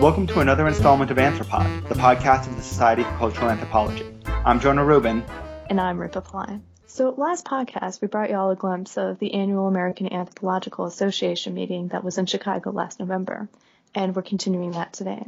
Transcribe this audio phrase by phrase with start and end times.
[0.00, 4.06] Welcome to another installment of Anthropod, the podcast of the Society for Cultural Anthropology.
[4.24, 5.22] I'm Jonah Rubin.
[5.68, 6.62] And I'm Rupa Pillai.
[6.86, 11.52] So, last podcast, we brought you all a glimpse of the annual American Anthropological Association
[11.52, 13.50] meeting that was in Chicago last November,
[13.94, 15.22] and we're continuing that today.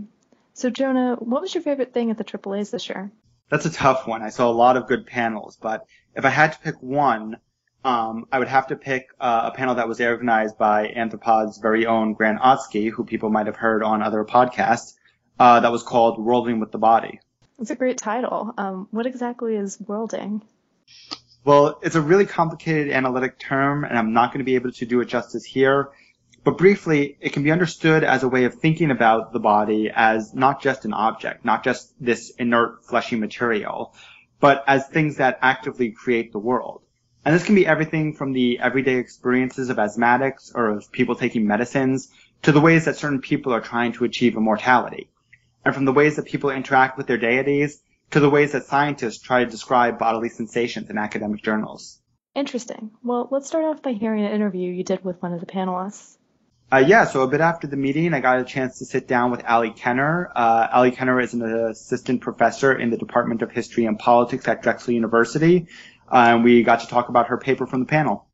[0.55, 3.13] So, Jonah, what was your favorite thing at the AAA's this year?
[3.51, 4.23] That's a tough one.
[4.23, 5.85] I saw a lot of good panels, but
[6.17, 7.37] if I had to pick one,
[7.85, 11.87] um, I would have to pick uh, a panel that was organized by Anthropod's very
[11.87, 14.95] own Grant Otsuki, who people might have heard on other podcasts,
[15.39, 17.21] uh, that was called Worlding with the Body.
[17.59, 18.55] It's a great title.
[18.57, 20.43] Um, what exactly is worlding?
[21.45, 24.87] Well, it's a really complicated analytic term, and I'm not going to be able to
[24.87, 25.91] do it justice here.
[26.45, 30.35] But briefly, it can be understood as a way of thinking about the body as
[30.35, 33.95] not just an object, not just this inert fleshy material,
[34.41, 36.83] but as things that actively create the world.
[37.25, 41.47] And this can be everything from the everyday experiences of asthmatics or of people taking
[41.47, 42.11] medicines
[42.43, 45.09] to the ways that certain people are trying to achieve immortality.
[45.65, 49.23] And from the ways that people interact with their deities to the ways that scientists
[49.23, 52.01] try to describe bodily sensations in academic journals.
[52.35, 52.91] Interesting.
[53.03, 56.17] Well, let's start off by hearing an interview you did with one of the panelists.
[56.73, 59.31] Uh, yeah, so a bit after the meeting, I got a chance to sit down
[59.31, 60.33] with Ali Kenner.
[60.35, 64.63] Uh, Ali Kenner is an assistant professor in the Department of History and Politics at
[64.63, 65.67] Drexel University,
[66.13, 68.27] and we got to talk about her paper from the panel.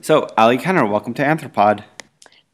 [0.00, 1.82] So, Ali Kenner, welcome to Anthropod.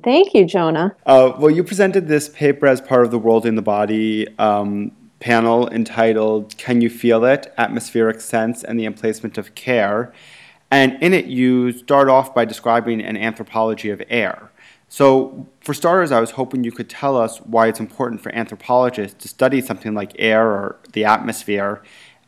[0.03, 0.97] Thank you, Jonah.
[1.07, 4.93] Uh, well, you presented this paper as part of the World in the Body um,
[5.21, 7.53] panel entitled Can You Feel It?
[7.59, 10.13] Atmospheric Sense and the Emplacement of Care.
[10.71, 14.51] And in it, you start off by describing an anthropology of air.
[14.89, 19.21] So, for starters, I was hoping you could tell us why it's important for anthropologists
[19.23, 21.83] to study something like air or the atmosphere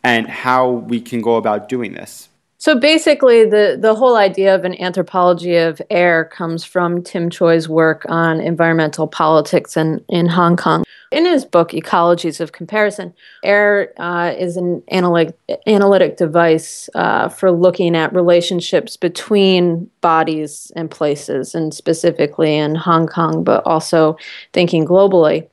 [0.07, 2.29] and how we can go about doing this.
[2.59, 7.69] So basically, the, the whole idea of an anthropology of air comes from Tim Choy's
[7.69, 10.85] work on environmental politics in, in Hong Kong.
[11.13, 17.51] In his book, Ecologies of Comparison, air uh, is an analytic, analytic device uh, for
[17.53, 24.17] looking at relationships between bodies and places, and specifically in Hong Kong, but also
[24.53, 25.48] thinking globally.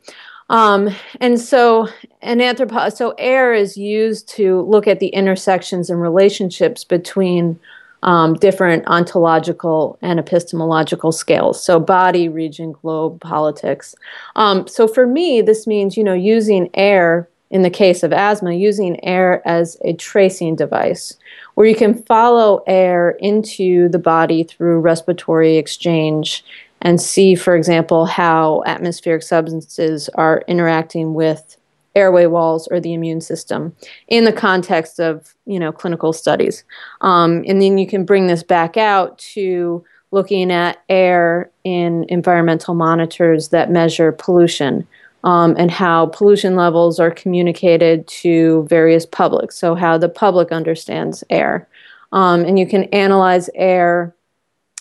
[0.49, 0.89] Um,
[1.19, 1.87] and so
[2.21, 7.59] an anthropo- so air is used to look at the intersections and relationships between
[8.03, 11.63] um, different ontological and epistemological scales.
[11.63, 13.95] So body, region, globe, politics.
[14.35, 18.51] Um, so for me, this means you know using air in the case of asthma,
[18.53, 21.15] using air as a tracing device,
[21.53, 26.43] where you can follow air into the body through respiratory exchange
[26.83, 31.57] and see, for example, how atmospheric substances are interacting with
[31.95, 33.75] airway walls or the immune system
[34.07, 36.63] in the context of you know clinical studies.
[37.01, 42.75] Um, and then you can bring this back out to looking at air in environmental
[42.75, 44.87] monitors that measure pollution
[45.23, 49.57] um, and how pollution levels are communicated to various publics.
[49.57, 51.67] So how the public understands air.
[52.11, 54.13] Um, and you can analyze air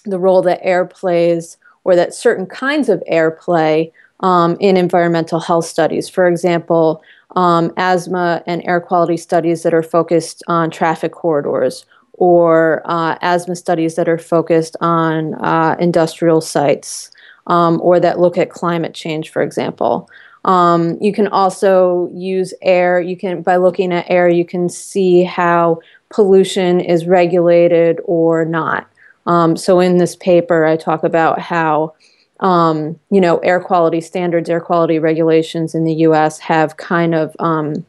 [0.04, 5.40] the role that air plays or that certain kinds of air play um, in environmental
[5.40, 6.08] health studies.
[6.08, 7.02] For example,
[7.34, 13.56] um, asthma and air quality studies that are focused on traffic corridors, or uh, asthma
[13.56, 17.10] studies that are focused on uh, industrial sites,
[17.46, 20.08] um, or that look at climate change, for example.
[20.44, 23.00] Um, you can also use air.
[23.00, 28.86] You can by looking at air, you can see how pollution is regulated or not.
[29.26, 31.94] Um, so in this paper, I talk about how
[32.40, 36.38] um, you know air quality standards, air quality regulations in the U.S.
[36.40, 37.86] have kind of um,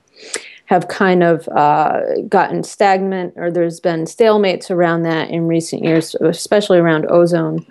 [0.65, 6.15] have kind of uh, gotten stagnant, or there's been stalemates around that in recent years,
[6.15, 7.65] especially around ozone.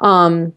[0.00, 0.52] Um,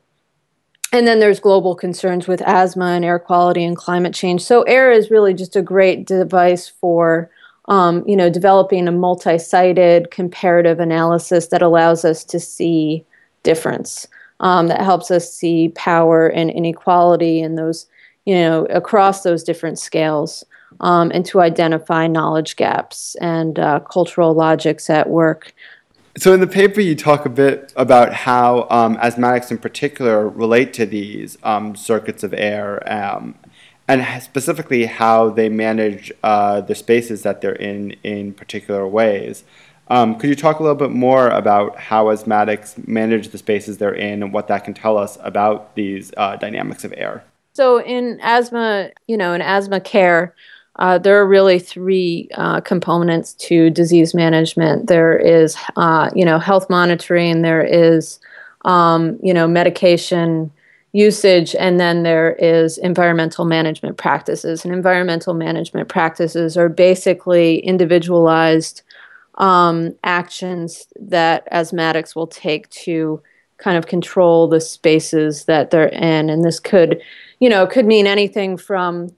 [0.92, 4.42] and then there's global concerns with asthma and air quality and climate change.
[4.42, 7.30] So air is really just a great device for
[7.70, 13.06] um, you know, developing a multi-sited comparative analysis that allows us to see
[13.44, 14.08] difference,
[14.40, 17.86] um, that helps us see power and inequality in those,
[18.26, 20.44] you know, across those different scales,
[20.82, 25.54] um, and to identify knowledge gaps and uh, cultural logics at work.
[26.18, 30.74] So, in the paper, you talk a bit about how um, asthmatics in particular relate
[30.74, 33.36] to these um, circuits of air um,
[33.90, 39.44] and specifically how they manage uh, the spaces that they're in in particular ways.
[39.88, 43.92] Um, could you talk a little bit more about how asthmatics manage the spaces they're
[43.92, 47.24] in and what that can tell us about these uh, dynamics of air?
[47.54, 50.36] So, in asthma, you know, in asthma care,
[50.76, 54.88] uh, there are really three uh, components to disease management.
[54.88, 57.42] There is, uh, you know, health monitoring.
[57.42, 58.20] There is,
[58.66, 60.52] um, you know, medication
[60.92, 64.66] usage, and then there is environmental management practices.
[64.66, 68.82] And environmental management practices are basically individualized
[69.36, 73.22] um, actions that asthmatics will take to
[73.58, 76.30] kind of control the spaces that they're in.
[76.30, 77.02] And this could,
[77.40, 79.16] you know, could mean anything from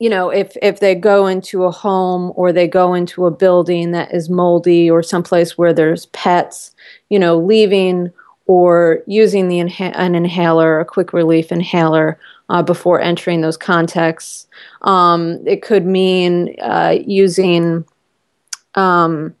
[0.00, 3.92] you know if if they go into a home or they go into a building
[3.92, 6.74] that is moldy or someplace where there's pets
[7.10, 8.12] you know leaving
[8.46, 12.18] or using the inha- an inhaler a quick relief inhaler
[12.48, 14.46] uh, before entering those contexts
[14.82, 17.84] um, it could mean uh, using
[18.74, 19.34] um,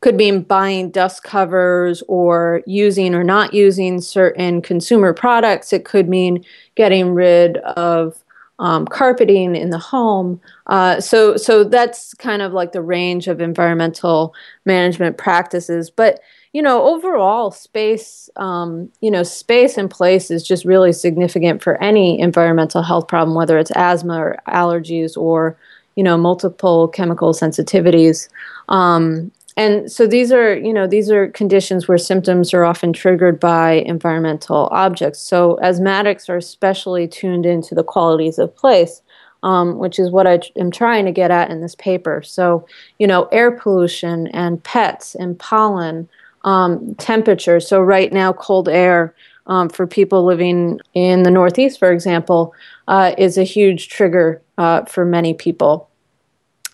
[0.00, 6.08] could mean buying dust covers or using or not using certain consumer products it could
[6.08, 6.44] mean
[6.74, 8.22] getting rid of
[8.62, 10.40] um, carpeting in the home.
[10.68, 14.34] Uh, so, so that's kind of like the range of environmental
[14.64, 15.90] management practices.
[15.90, 16.20] But
[16.52, 21.82] you know, overall, space, um, you know, space and place is just really significant for
[21.82, 25.56] any environmental health problem, whether it's asthma or allergies or
[25.96, 28.28] you know multiple chemical sensitivities.
[28.68, 33.38] Um, and so these are you know these are conditions where symptoms are often triggered
[33.38, 39.02] by environmental objects so asthmatics are especially tuned into the qualities of place
[39.42, 42.66] um, which is what i am trying to get at in this paper so
[42.98, 46.08] you know air pollution and pets and pollen
[46.44, 47.60] um, temperature.
[47.60, 49.14] So right now cold air
[49.46, 52.54] um, for people living in the northeast for example
[52.88, 55.88] uh, is a huge trigger uh, for many people.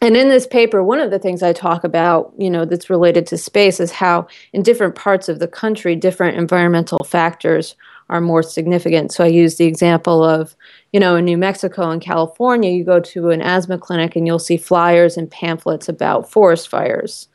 [0.00, 3.26] And in this paper one of the things i talk about you know that's related
[3.28, 7.74] to space is how in different parts of the country different environmental factors
[8.10, 9.12] are more significant.
[9.12, 10.54] So i use the example of
[10.92, 14.38] you know in new mexico and california you go to an asthma clinic and you'll
[14.38, 17.28] see flyers and pamphlets about forest fires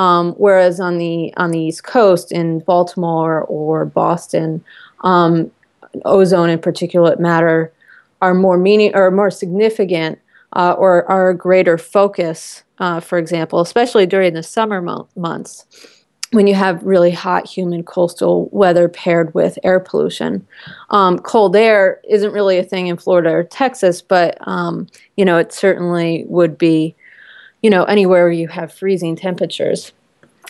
[0.00, 4.64] um, whereas on the on the east coast in baltimore or boston
[5.02, 5.50] um,
[6.04, 7.72] ozone and particulate matter
[8.22, 10.18] are more meaning or more significant
[10.54, 15.66] uh, or are a greater focus, uh, for example, especially during the summer mo- months
[16.32, 20.46] when you have really hot, humid coastal weather paired with air pollution.
[20.90, 24.86] Um, cold air isn't really a thing in Florida or Texas, but um,
[25.16, 26.94] you know it certainly would be,
[27.62, 29.92] you know, anywhere where you have freezing temperatures.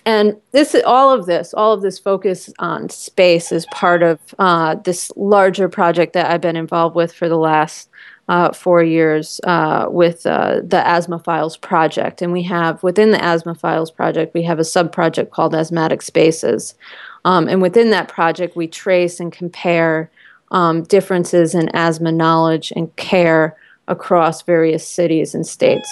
[0.06, 4.76] And this, all of this, all of this focus on space is part of uh,
[4.76, 7.90] this larger project that I've been involved with for the last
[8.28, 12.22] uh, four years uh, with uh, the Asthma Files project.
[12.22, 16.00] And we have, within the Asthma Files project, we have a sub project called Asthmatic
[16.00, 16.74] Spaces.
[17.24, 20.10] Um, and within that project, we trace and compare
[20.50, 23.56] um, differences in asthma knowledge and care
[23.88, 25.88] across various cities and states.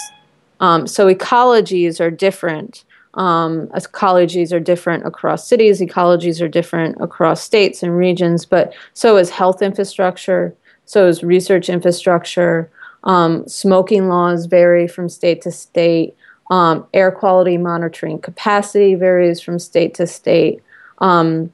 [0.61, 2.85] Um, so ecologies are different.
[3.15, 9.17] Um, ecologies are different across cities, ecologies are different across states and regions, but so
[9.17, 12.71] is health infrastructure, so is research infrastructure.
[13.05, 16.15] Um, smoking laws vary from state to state.
[16.51, 20.63] Um, air quality monitoring capacity varies from state to state.
[20.99, 21.53] Um,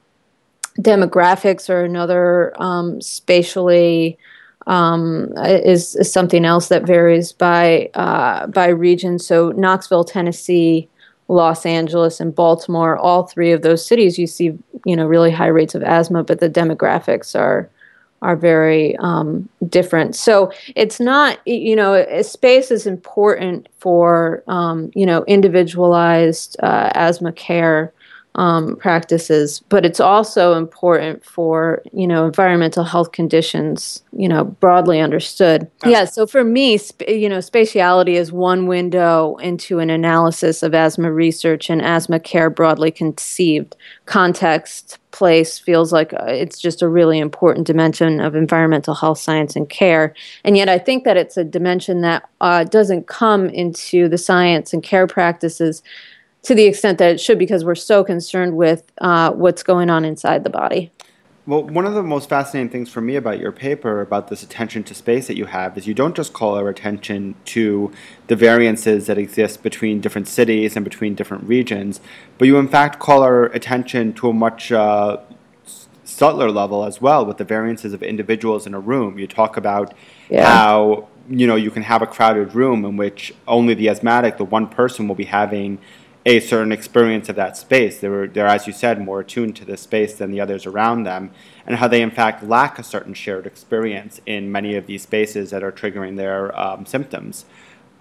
[0.79, 4.17] demographics are another um, spatially
[4.67, 9.19] um, is, is, something else that varies by uh, by region.
[9.19, 10.89] So Knoxville, Tennessee,
[11.27, 15.47] Los Angeles, and Baltimore, all three of those cities, you see you know really high
[15.47, 17.69] rates of asthma, but the demographics are
[18.21, 20.15] are very um, different.
[20.15, 27.31] So it's not, you know, space is important for, um, you know, individualized uh, asthma
[27.33, 27.93] care
[28.35, 34.99] um, practices, but it's also important for you know environmental health conditions, you know, broadly
[34.99, 35.69] understood.
[35.85, 36.05] Yeah.
[36.05, 41.11] So for me, sp- you know, spatiality is one window into an analysis of asthma
[41.11, 43.75] research and asthma care broadly conceived.
[44.05, 49.55] Context, place feels like uh, it's just a really important dimension of environmental health science
[49.55, 50.13] and care.
[50.43, 54.73] And yet, I think that it's a dimension that uh, doesn't come into the science
[54.73, 55.81] and care practices
[56.45, 60.05] to the extent that it should because we're so concerned with uh, what's going on
[60.05, 60.91] inside the body.
[61.47, 64.83] Well, one of the most fascinating things for me about your paper, about this attention
[64.85, 67.91] to space that you have, is you don't just call our attention to
[68.27, 72.01] the variances that exist between different cities and between different regions,
[72.39, 75.17] but you in fact call our attention to a much uh,
[76.03, 79.19] subtler level as well with the variances of individuals in a room.
[79.19, 79.93] You talk about
[80.29, 80.49] yeah.
[80.49, 84.45] how you know you can have a crowded room in which only the asthmatic, the
[84.45, 85.77] one person, will be having
[86.25, 87.99] a certain experience of that space.
[87.99, 91.31] They're, they're, as you said, more attuned to the space than the others around them,
[91.67, 95.51] and how they, in fact, lack a certain shared experience in many of these spaces
[95.51, 97.45] that are triggering their um, symptoms.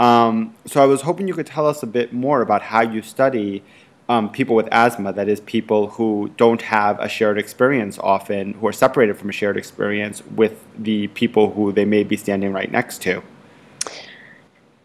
[0.00, 3.02] Um, so, I was hoping you could tell us a bit more about how you
[3.02, 3.62] study
[4.08, 8.66] um, people with asthma, that is, people who don't have a shared experience often, who
[8.66, 12.70] are separated from a shared experience with the people who they may be standing right
[12.70, 13.22] next to?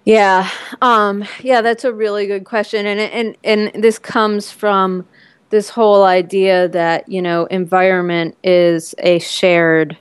[0.10, 0.50] Yeah,
[0.82, 5.06] um, yeah, that's a really good question, and and and this comes from
[5.52, 9.96] this whole idea that you know environment is a shared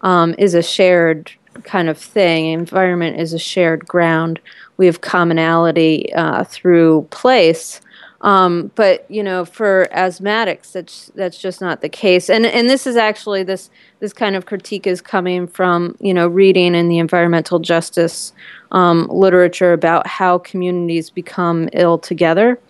[0.00, 1.30] um, is a shared
[1.62, 2.46] kind of thing.
[2.46, 4.40] Environment is a shared ground.
[4.78, 7.80] We have commonality uh, through place.
[8.22, 12.30] Um, but you know, for asthmatics, that's that's just not the case.
[12.30, 16.28] And and this is actually this this kind of critique is coming from you know
[16.28, 18.32] reading in the environmental justice
[18.70, 22.60] um, literature about how communities become ill together.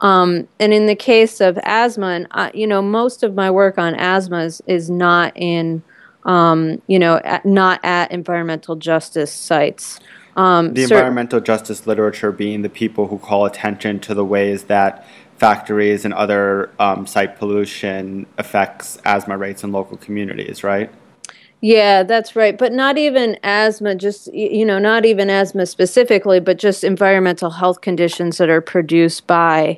[0.00, 3.78] Um, and in the case of asthma, and uh, you know, most of my work
[3.78, 5.82] on asthma is, is not in
[6.24, 10.00] um, you know, at, not at environmental justice sites.
[10.36, 15.06] Um, the environmental justice literature being the people who call attention to the ways that
[15.38, 20.90] factories and other um, site pollution affects asthma rates in local communities, right?
[21.62, 22.56] Yeah, that's right.
[22.56, 27.80] But not even asthma, just, you know, not even asthma specifically, but just environmental health
[27.80, 29.76] conditions that are produced by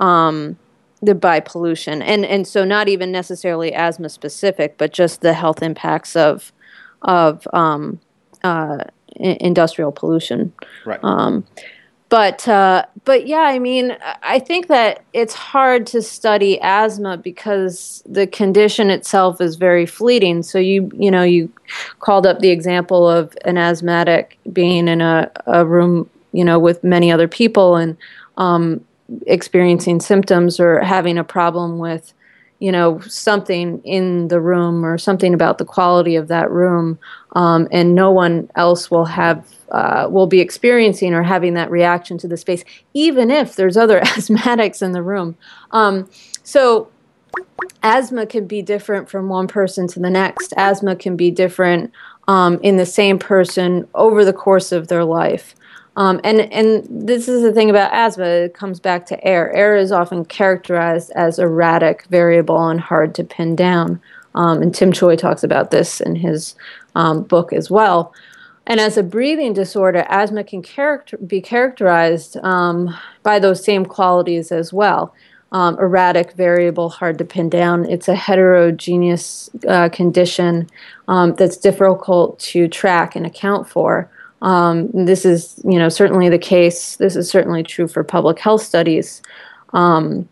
[0.00, 0.58] um,
[1.02, 2.02] the by pollution.
[2.02, 6.52] And, and so not even necessarily asthma specific, but just the health impacts of,
[7.02, 8.00] of um,
[8.42, 8.84] uh,
[9.18, 10.52] industrial pollution.
[10.84, 11.00] Right.
[11.02, 11.44] Um,
[12.08, 18.02] but uh, but yeah, I mean, I think that it's hard to study asthma because
[18.06, 20.42] the condition itself is very fleeting.
[20.42, 21.52] So you you know you
[22.00, 26.82] called up the example of an asthmatic being in a, a room you know with
[26.82, 27.96] many other people and
[28.38, 28.82] um,
[29.26, 32.14] experiencing symptoms or having a problem with
[32.58, 36.98] you know something in the room or something about the quality of that room
[37.32, 42.18] um, and no one else will have uh, will be experiencing or having that reaction
[42.18, 45.36] to the space even if there's other asthmatics in the room.
[45.70, 46.08] Um,
[46.42, 46.90] so
[47.82, 50.54] asthma can be different from one person to the next.
[50.56, 51.92] Asthma can be different
[52.26, 55.54] um, in the same person over the course of their life
[55.98, 58.24] um, and and this is the thing about asthma.
[58.24, 59.52] It comes back to air.
[59.52, 64.00] Air is often characterized as erratic, variable, and hard to pin down.
[64.36, 66.54] Um, and Tim Choy talks about this in his
[66.94, 68.14] um, book as well.
[68.64, 74.52] And as a breathing disorder, asthma can character- be characterized um, by those same qualities
[74.52, 75.12] as well.
[75.50, 77.90] Um, erratic, variable, hard to pin down.
[77.90, 80.70] It's a heterogeneous uh, condition
[81.08, 84.08] um, that's difficult to track and account for.
[84.42, 86.96] Um, this is, you know, certainly the case.
[86.96, 89.20] This is certainly true for public health studies.
[89.72, 90.28] Um,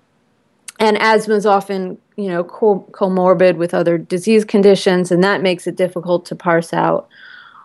[0.78, 5.66] and asthma is often, you know, co- comorbid with other disease conditions, and that makes
[5.66, 7.08] it difficult to parse out.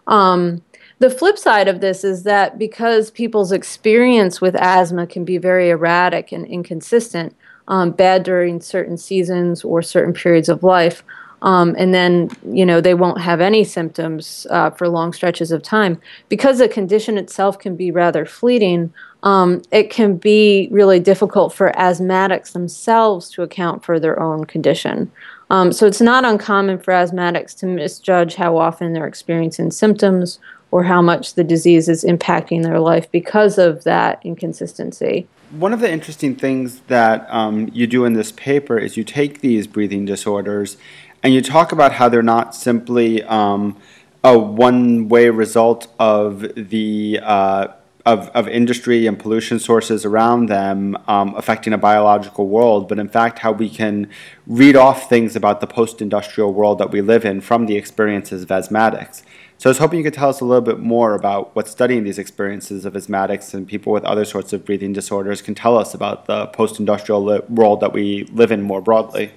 [0.07, 0.61] Um,
[0.99, 5.69] the flip side of this is that because people's experience with asthma can be very
[5.69, 7.35] erratic and inconsistent,
[7.67, 11.03] um, bad during certain seasons or certain periods of life,
[11.41, 15.61] um, and then you know they won't have any symptoms uh, for long stretches of
[15.61, 15.99] time.
[16.29, 18.93] Because the condition itself can be rather fleeting
[19.23, 25.11] um, it can be really difficult for asthmatics themselves to account for their own condition.
[25.49, 30.39] Um, so it's not uncommon for asthmatics to misjudge how often they're experiencing symptoms
[30.71, 35.27] or how much the disease is impacting their life because of that inconsistency.
[35.51, 39.41] One of the interesting things that um, you do in this paper is you take
[39.41, 40.77] these breathing disorders
[41.23, 43.77] and you talk about how they're not simply um,
[44.23, 47.67] a one-way result of the uh,
[48.05, 53.07] of, of industry and pollution sources around them um, affecting a biological world, but in
[53.07, 54.09] fact how we can
[54.47, 58.49] read off things about the post-industrial world that we live in from the experiences of
[58.49, 59.21] asthmatics.
[59.59, 62.03] So I was hoping you could tell us a little bit more about what studying
[62.03, 65.93] these experiences of asthmatics and people with other sorts of breathing disorders can tell us
[65.93, 69.31] about the post-industrial li- world that we live in more broadly.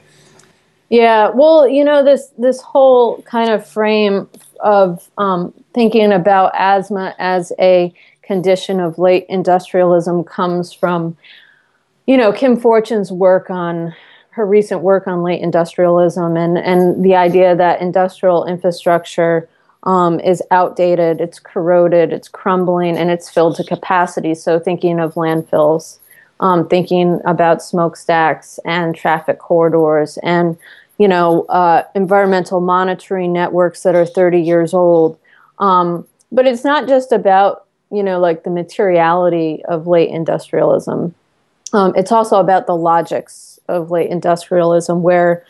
[0.95, 4.29] Yeah, well, you know this this whole kind of frame
[4.61, 11.17] of um, thinking about asthma as a condition of late industrialism comes from,
[12.07, 13.93] you know, Kim Fortun's work on
[14.31, 19.49] her recent work on late industrialism and and the idea that industrial infrastructure
[19.83, 24.33] um, is outdated, it's corroded, it's crumbling, and it's filled to capacity.
[24.33, 25.99] So thinking of landfills
[26.41, 30.57] um, thinking about smokestacks and traffic corridors and
[30.99, 35.19] you know uh, environmental monitoring networks that are 30 years old.
[35.59, 41.15] Um, but it's not just about you know like the materiality of late industrialism.
[41.73, 45.45] Um, it's also about the logics of late industrialism where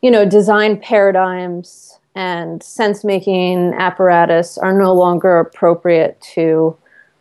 [0.00, 6.76] you know design paradigms and sense making apparatus are no longer appropriate to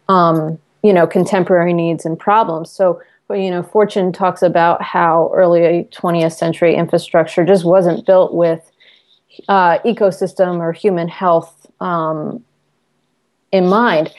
[0.09, 2.69] um, you know contemporary needs and problems.
[2.69, 3.01] So
[3.33, 8.71] you know, Fortun talks about how early 20th century infrastructure just wasn't built with
[9.47, 12.43] uh, ecosystem or human health um,
[13.51, 14.13] in mind.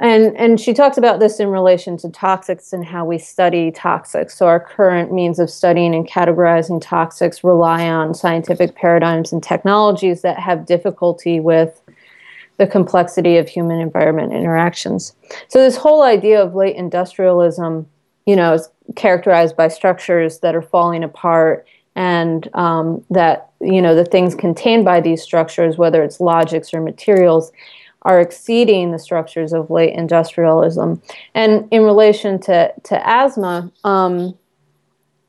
[0.00, 4.32] And, and she talks about this in relation to toxics and how we study toxics.
[4.32, 10.22] So, our current means of studying and categorizing toxics rely on scientific paradigms and technologies
[10.22, 11.80] that have difficulty with
[12.56, 15.14] the complexity of human environment interactions.
[15.46, 17.88] So, this whole idea of late industrialism,
[18.26, 21.66] you know, is characterized by structures that are falling apart
[21.96, 26.80] and um, that, you know, the things contained by these structures, whether it's logics or
[26.80, 27.52] materials,
[28.02, 31.00] are exceeding the structures of late industrialism.
[31.34, 34.34] And in relation to, to asthma, um,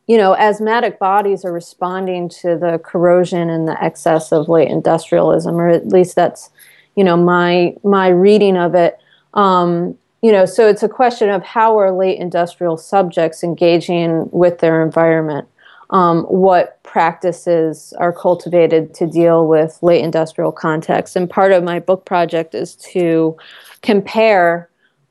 [0.07, 5.55] you know, asthmatic bodies are responding to the corrosion and the excess of late industrialism,
[5.55, 6.49] or at least that's,
[6.95, 8.99] you know, my my reading of it.
[9.33, 14.58] Um, you know, so it's a question of how are late industrial subjects engaging with
[14.58, 15.48] their environment
[15.91, 21.15] um, what practices are cultivated to deal with late industrial contexts.
[21.15, 23.38] And part of my book project is to
[23.84, 24.67] compare,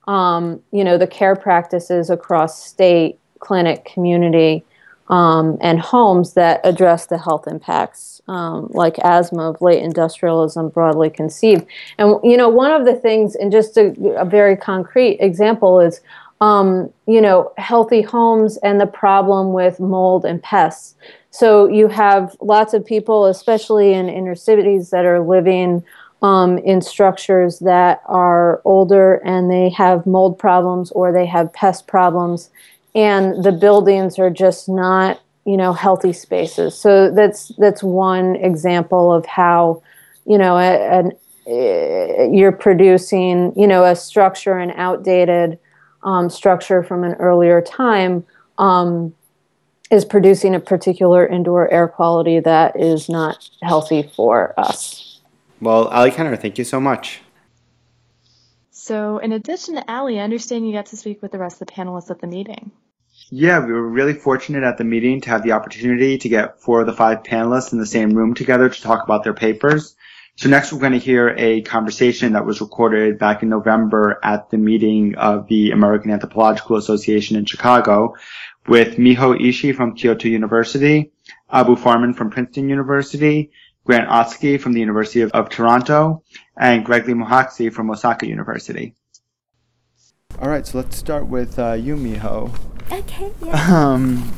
[0.08, 4.64] um, you know, the care practices across state, clinic, community,
[5.08, 11.10] um, and homes that address the health impacts, um, like asthma of late industrialism broadly
[11.10, 11.66] conceived.
[11.98, 16.00] And you know, one of the things, and just a, a very concrete example is
[16.40, 20.94] um, you know, healthy homes and the problem with mold and pests.
[21.30, 25.84] So you have lots of people, especially in inner cities, that are living
[26.22, 31.86] um, in structures that are older and they have mold problems or they have pest
[31.86, 32.50] problems,
[32.94, 36.76] and the buildings are just not, you know, healthy spaces.
[36.76, 39.82] So that's that's one example of how,
[40.26, 41.12] you know, an
[41.46, 45.58] you're producing, you know, a structure and outdated
[46.02, 48.24] um, structure from an earlier time
[48.58, 49.14] um,
[49.90, 55.20] is producing a particular indoor air quality that is not healthy for us.
[55.60, 57.20] Well, Ali Kenner, thank you so much.
[58.70, 61.68] So, in addition to Ali, I understand you got to speak with the rest of
[61.68, 62.70] the panelists at the meeting.
[63.30, 66.80] Yeah, we were really fortunate at the meeting to have the opportunity to get four
[66.80, 69.96] of the five panelists in the same room together to talk about their papers.
[70.36, 74.50] So next we're going to hear a conversation that was recorded back in November at
[74.50, 78.14] the meeting of the American Anthropological Association in Chicago
[78.66, 81.12] with Miho Ishii from Kyoto University,
[81.48, 83.52] Abou Farman from Princeton University,
[83.84, 86.24] Grant Otsuki from the University of, of Toronto,
[86.56, 88.94] and Gergely Mohácsi from Osaka University.
[90.40, 92.50] All right, so let's start with uh, you, Miho.
[92.90, 93.30] Okay.
[93.44, 93.74] Yeah.
[93.74, 94.32] Um,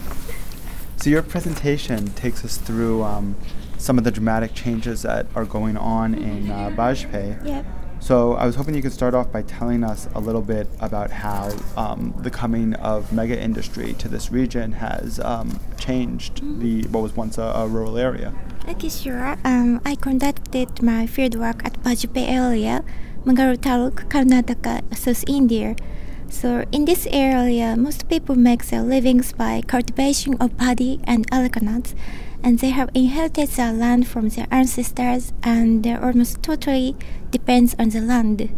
[0.97, 3.37] so your presentation takes us through um,
[3.79, 7.45] some of the dramatic changes that are going on in uh, Bajpe.
[7.45, 7.67] Yep.
[8.01, 11.11] So I was hoping you could start off by telling us a little bit about
[11.11, 16.61] how um, the coming of mega industry to this region has um, changed mm-hmm.
[16.61, 18.35] the what was once a, a, rural area.
[18.69, 19.37] Okay, sure.
[19.45, 22.85] Um, I conducted my fieldwork at Bajpe area,
[23.25, 25.75] Mangalore Taluk, Karnataka, South India.
[26.29, 31.61] So in this area, most people make their livings by cultivation of paddy and areca
[32.43, 36.97] and they have inherited the land from their ancestors and they almost totally
[37.31, 38.49] depends on the land.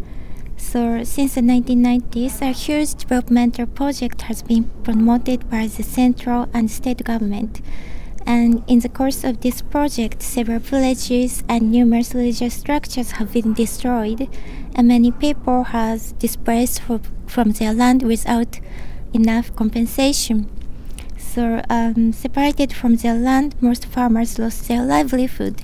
[0.56, 6.70] So since the 1990s, a huge developmental project has been promoted by the central and
[6.70, 7.62] state government.
[8.28, 13.54] And in the course of this project, several villages and numerous religious structures have been
[13.54, 14.28] destroyed,
[14.74, 16.82] and many people have displaced
[17.26, 18.60] from their land without
[19.14, 20.46] enough compensation.
[21.16, 25.62] So, um, separated from their land, most farmers lost their livelihood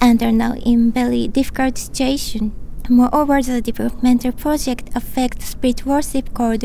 [0.00, 2.50] and are now in very difficult situation.
[2.88, 6.62] Moreover, the developmental project affects spirit worship called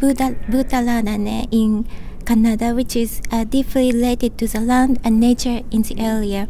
[0.00, 1.86] Bhuta, Bhuta Bhutaradhane in
[2.28, 6.46] Kannada, which is uh, deeply related to the land and nature in the area.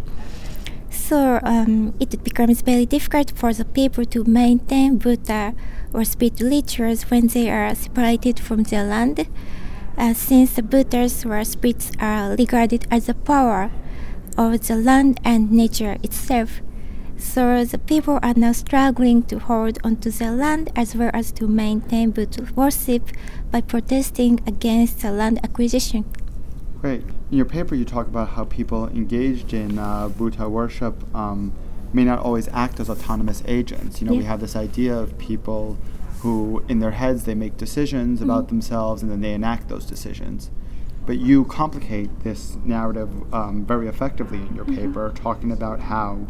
[0.91, 5.55] So um, it becomes very difficult for the people to maintain Bhuta
[5.95, 9.29] or spirit rituals when they are separated from their land
[9.97, 13.71] uh, since the Bhutas or spirits are regarded as the power
[14.37, 16.61] of the land and nature itself.
[17.17, 21.47] So the people are now struggling to hold onto their land as well as to
[21.47, 23.11] maintain Bhuta worship
[23.51, 26.05] by protesting against the land acquisition.
[26.81, 27.03] Great.
[27.31, 31.53] In your paper, you talk about how people engaged in uh, Bhuta worship um,
[31.93, 34.01] may not always act as autonomous agents.
[34.01, 34.19] You know, yeah.
[34.21, 35.77] we have this idea of people
[36.21, 38.31] who, in their heads, they make decisions mm-hmm.
[38.31, 40.51] about themselves and then they enact those decisions.
[41.07, 44.87] But you complicate this narrative um, very effectively in your mm-hmm.
[44.89, 46.27] paper, talking about how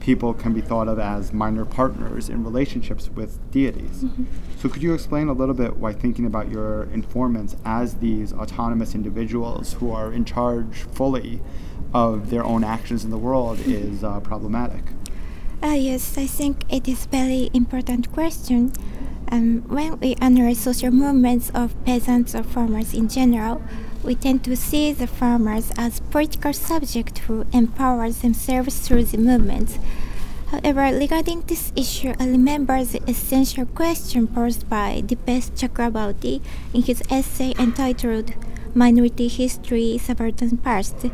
[0.00, 4.04] people can be thought of as minor partners in relationships with deities.
[4.04, 4.24] Mm-hmm.
[4.58, 8.94] So, could you explain a little bit why thinking about your informants as these autonomous
[8.94, 11.40] individuals who are in charge fully
[11.92, 13.72] of their own actions in the world mm-hmm.
[13.72, 14.84] is uh, problematic?
[15.62, 18.72] Uh, yes, I think it is very important question.
[19.32, 23.62] Um, when we analyze social movements of peasants or farmers in general,
[24.02, 29.78] we tend to see the farmers as political subjects who empower themselves through the movements.
[30.48, 36.42] However, regarding this issue, I remember the essential question posed by Dipesh Chakrabarty
[36.74, 38.32] in his essay entitled
[38.74, 41.04] Minority History Subaltern Past.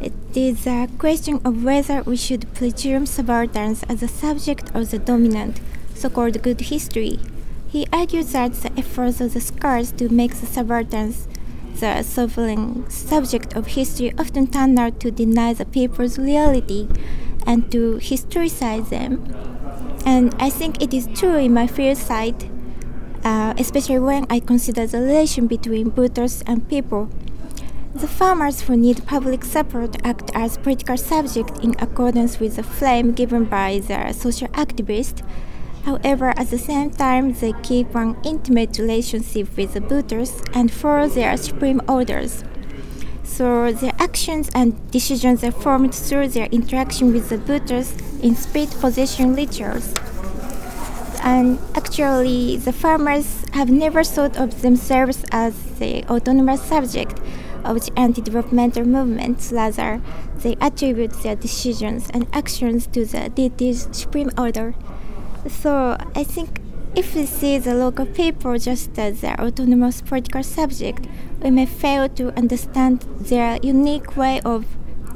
[0.00, 4.98] It is a question of whether we should presume subalterns as a subject of the
[5.00, 5.60] dominant,
[5.96, 7.18] so called good history.
[7.72, 11.26] He argues that the efforts of the scholars to make the subalterns
[11.80, 16.86] the sovereign subject of history often turn out to deny the people's reality
[17.46, 19.24] and to historicize them.
[20.04, 22.44] And I think it is true in my field side,
[23.24, 27.08] uh, especially when I consider the relation between Bhutas and people.
[27.94, 33.12] The farmers who need public support act as political subjects in accordance with the frame
[33.12, 35.22] given by the social activists
[35.84, 41.08] However, at the same time, they keep an intimate relationship with the Bhutas and follow
[41.08, 42.44] their supreme orders.
[43.24, 48.70] So their actions and decisions are formed through their interaction with the Bhutas in spirit
[48.80, 49.92] possession rituals.
[51.24, 57.20] And actually, the farmers have never thought of themselves as the autonomous subject
[57.64, 59.48] of the anti-developmental movement.
[59.52, 60.00] Rather,
[60.38, 64.74] they attribute their decisions and actions to the deity's supreme order.
[65.48, 66.60] So I think
[66.94, 71.06] if we see the local people just as their autonomous political subject,
[71.42, 74.66] we may fail to understand their unique way of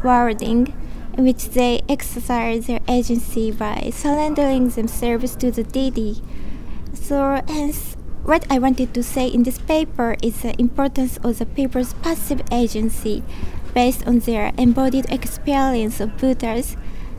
[0.03, 0.73] worlding
[1.17, 6.23] in which they exercise their agency by surrendering themselves to the deity.
[6.95, 11.47] So hence what I wanted to say in this paper is the importance of the
[11.47, 13.23] people's passive agency
[13.73, 16.77] based on their embodied experience of Bhutas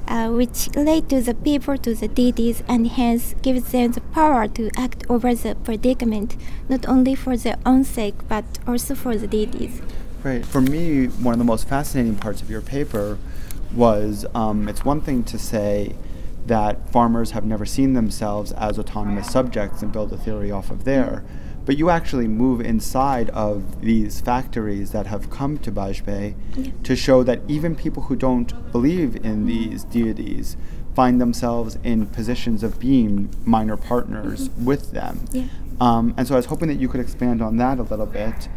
[0.08, 4.48] uh, which relate to the people, to the deities, and hence gives them the power
[4.48, 6.36] to act over the predicament,
[6.70, 9.82] not only for their own sake, but also for the deities.
[10.24, 10.46] Right.
[10.46, 13.17] For me, one of the most fascinating parts of your paper
[13.74, 15.96] was um, it's one thing to say
[16.48, 20.86] that farmers have never seen themselves as autonomous subjects and build a theory off of
[20.86, 21.24] there.
[21.67, 26.71] But you actually move inside of these factories that have come to Bajpe yeah.
[26.84, 30.56] to show that even people who don't believe in these deities
[30.95, 34.63] find themselves in positions of being minor partners mm-hmm.
[34.63, 35.25] with them.
[35.34, 35.43] Yeah.
[35.82, 38.47] Um, and so I was hoping that you could expand on that a little bit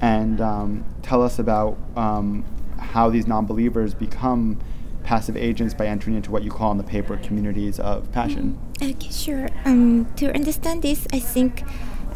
[0.00, 2.44] and um, tell us about um,
[2.78, 4.60] how these non believers become
[5.02, 8.56] passive agents by entering into what you call in the paper communities of passion.
[8.78, 8.90] Mm-hmm.
[8.92, 9.48] Okay, sure.
[9.64, 11.64] Um, to understand this, I think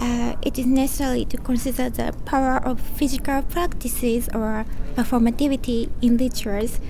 [0.01, 6.81] uh, it is necessary to consider the power of physical practices or performativity in rituals.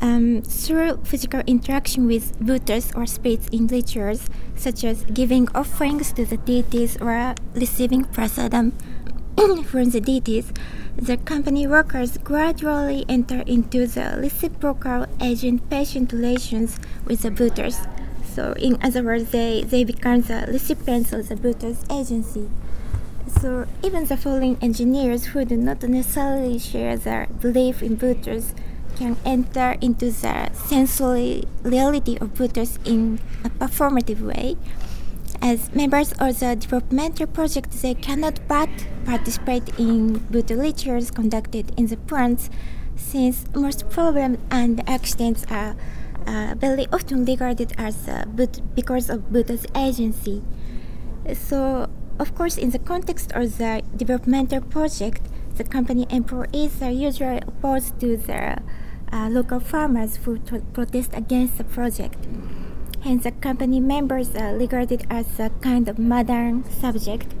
[0.00, 6.26] Um, through physical interaction with Bhutas or spirits in rituals, such as giving offerings to
[6.26, 8.72] the deities or receiving prasadam
[9.64, 10.52] from the deities,
[10.96, 17.86] the company workers gradually enter into the reciprocal agent-patient relations with the Bhutas.
[18.36, 22.50] So in other words, they, they become the recipients of the Bhuta's agency.
[23.40, 28.54] So even the foreign engineers who do not necessarily share their belief in Bhutas
[28.94, 34.58] can enter into the sensory reality of Bhutas in a performative way.
[35.40, 38.68] As members of the developmental project, they cannot but
[39.06, 42.50] participate in Bhuta rituals conducted in the plants,
[42.96, 45.74] since most problems and accidents are
[46.26, 46.54] uh,
[46.92, 48.24] often regarded as uh,
[48.74, 50.42] because of Bhuta's agency.
[51.34, 55.22] So, of course, in the context of the developmental project,
[55.56, 58.58] the company employees are usually opposed to the
[59.12, 62.26] uh, local farmers who t- protest against the project.
[63.02, 67.34] Hence, the company members are regarded as a kind of modern subject,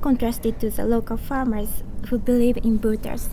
[0.00, 3.30] contrasted to the local farmers who believe in Bhutas.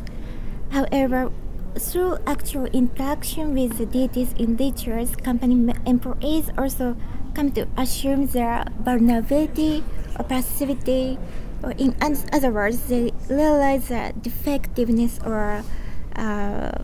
[0.70, 1.32] However,
[1.80, 6.96] through actual interaction with the deities in rituals, company employees also
[7.34, 9.84] come to assume their vulnerability
[10.18, 11.18] or passivity,
[11.64, 11.96] or in
[12.34, 15.64] other words, they realize the defectiveness or
[16.16, 16.84] uh,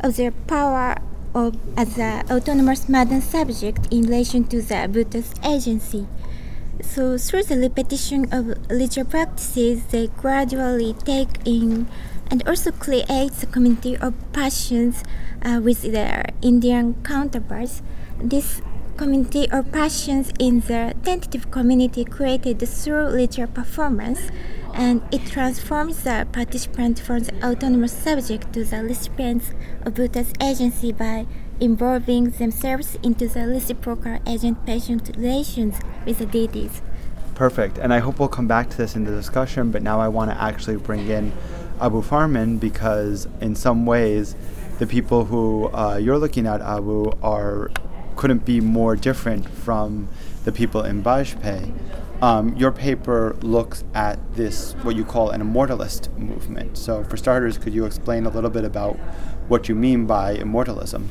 [0.00, 0.96] of their power
[1.34, 6.08] of, as an autonomous modern subject in relation to the Bhuta's agency.
[6.82, 11.86] So, through the repetition of ritual practices, they gradually take in
[12.30, 15.02] and also creates a community of passions
[15.42, 17.82] uh, with their Indian counterparts.
[18.22, 18.62] This
[18.96, 24.20] community of passions in the tentative community created through literal performance
[24.74, 30.92] and it transforms the participant from the autonomous subject to the recipients of Bhuta's agency
[30.92, 31.26] by
[31.60, 36.82] involving themselves into the reciprocal agent-patient relations with the deities.
[37.34, 37.78] Perfect.
[37.78, 40.30] And I hope we'll come back to this in the discussion, but now I want
[40.30, 41.32] to actually bring in
[41.80, 44.36] Abou Farman because in some ways
[44.78, 47.70] the people who uh, you're looking at, Abou, are
[48.16, 50.08] couldn't be more different from
[50.44, 51.72] the people in Bajpe.
[52.22, 56.76] Um, your paper looks at this, what you call an immortalist movement.
[56.76, 58.96] So, for starters, could you explain a little bit about
[59.48, 61.08] what you mean by immortalism?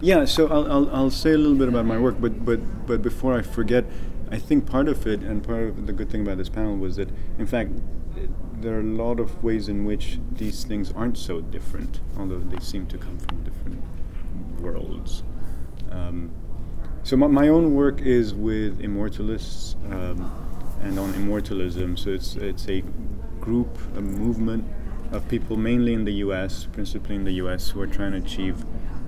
[0.00, 3.02] Yeah, so I'll, I'll, I'll say a little bit about my work, but, but, but
[3.02, 3.84] before I forget,
[4.30, 6.96] I think part of it, and part of the good thing about this panel was
[6.96, 7.72] that, in fact,
[8.62, 12.60] there are a lot of ways in which these things aren't so different, although they
[12.60, 13.82] seem to come from different
[14.60, 15.24] worlds.
[15.90, 16.30] Um,
[17.02, 20.30] so my, my, own work is with immortalists um,
[20.80, 21.96] and on immortalism.
[21.96, 22.82] So it's it's a
[23.40, 24.64] group, a movement
[25.10, 28.64] of people, mainly in the U.S., principally in the U.S., who are trying to achieve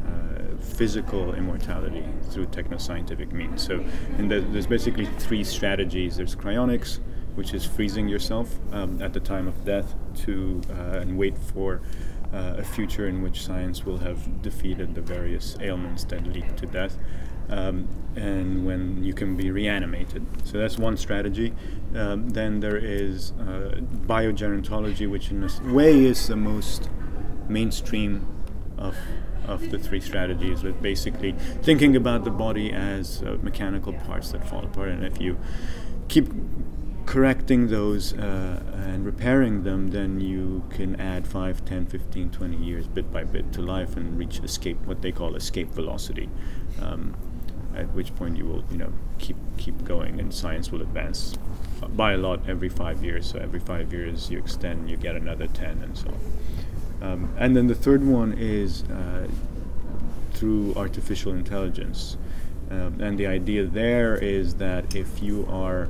[0.06, 3.64] uh, physical immortality through technoscientific means.
[3.64, 3.82] So
[4.18, 6.16] the, there's basically three strategies.
[6.16, 6.98] There's cryonics,
[7.34, 9.94] which is freezing yourself um, at the time of death
[10.24, 11.80] to uh, and wait for.
[12.32, 16.66] Uh, a future in which science will have defeated the various ailments that lead to
[16.66, 16.98] death
[17.48, 20.24] um, and when you can be reanimated.
[20.44, 21.52] So that's one strategy.
[21.94, 26.88] Um, then there is uh, biogerontology, which in a way is the most
[27.48, 28.26] mainstream
[28.78, 28.96] of
[29.46, 30.62] of the three strategies.
[30.62, 35.20] But basically, thinking about the body as uh, mechanical parts that fall apart, and if
[35.20, 35.38] you
[36.08, 36.28] keep
[37.06, 42.86] correcting those uh, and repairing them, then you can add 5, 10, 15, 20 years
[42.86, 46.28] bit by bit to life and reach escape, what they call escape velocity.
[46.80, 47.14] Um,
[47.76, 51.36] at which point you will you know keep keep going and science will advance
[51.96, 55.46] by a lot every five years so every five years you extend you get another
[55.48, 59.26] 10 and so on um, and then the third one is uh,
[60.32, 62.16] through artificial intelligence
[62.70, 65.88] um, and the idea there is that if you are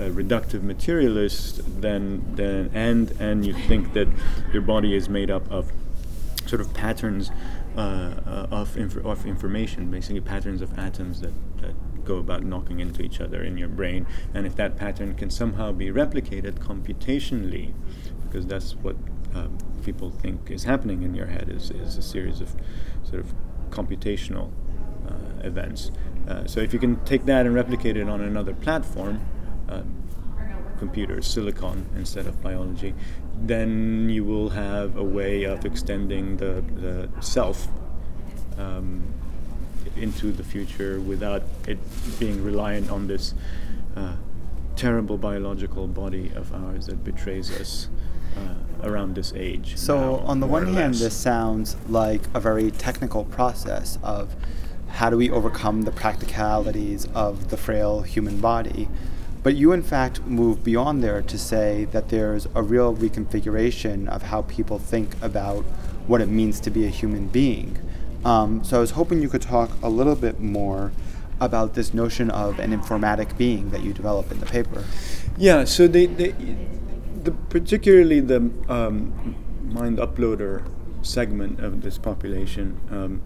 [0.00, 4.08] a reductive materialist then then and and you think that
[4.52, 5.72] your body is made up of
[6.46, 7.30] sort of patterns
[7.76, 13.02] uh, of, inf- of information, basically patterns of atoms that, that go about knocking into
[13.02, 14.06] each other in your brain.
[14.34, 17.72] And if that pattern can somehow be replicated computationally,
[18.24, 18.96] because that's what
[19.34, 19.46] uh,
[19.84, 22.54] people think is happening in your head, is, is a series of
[23.04, 23.32] sort of
[23.70, 24.50] computational
[25.08, 25.92] uh, events.
[26.28, 29.20] Uh, so if you can take that and replicate it on another platform,
[29.70, 29.82] uh,
[30.78, 32.94] computers, silicon instead of biology,
[33.36, 37.68] then you will have a way of extending the, the self
[38.58, 39.02] um,
[39.96, 41.78] into the future without it
[42.18, 43.34] being reliant on this
[43.96, 44.14] uh,
[44.76, 47.88] terrible biological body of ours that betrays us
[48.36, 49.76] uh, around this age.
[49.76, 54.34] So, now, on the one hand, this sounds like a very technical process of
[54.88, 58.88] how do we overcome the practicalities of the frail human body
[59.42, 64.22] but you, in fact, move beyond there to say that there's a real reconfiguration of
[64.22, 65.64] how people think about
[66.06, 67.78] what it means to be a human being.
[68.24, 70.92] Um, so I was hoping you could talk a little bit more
[71.40, 74.84] about this notion of an informatic being that you develop in the paper.
[75.38, 76.34] Yeah, so they, they
[77.24, 80.64] the, particularly the um, mind uploader
[81.02, 83.22] segment of this population um,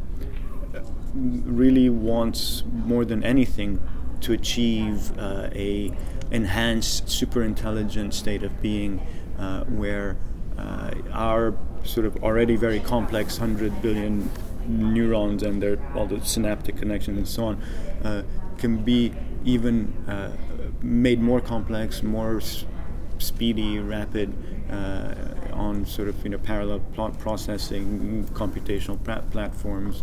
[1.14, 3.80] really wants more than anything
[4.24, 5.90] to achieve uh, a
[6.30, 9.00] enhanced super intelligent state of being
[9.38, 10.16] uh, where
[10.58, 14.30] uh, our sort of already very complex 100 billion
[14.66, 17.62] neurons and their all the synaptic connections and so on
[18.04, 18.22] uh,
[18.56, 19.12] can be
[19.44, 20.30] even uh,
[20.80, 22.64] made more complex more s-
[23.18, 24.32] speedy rapid
[24.70, 25.14] uh,
[25.52, 28.98] on sort of you know parallel plot processing computational
[29.30, 30.02] platforms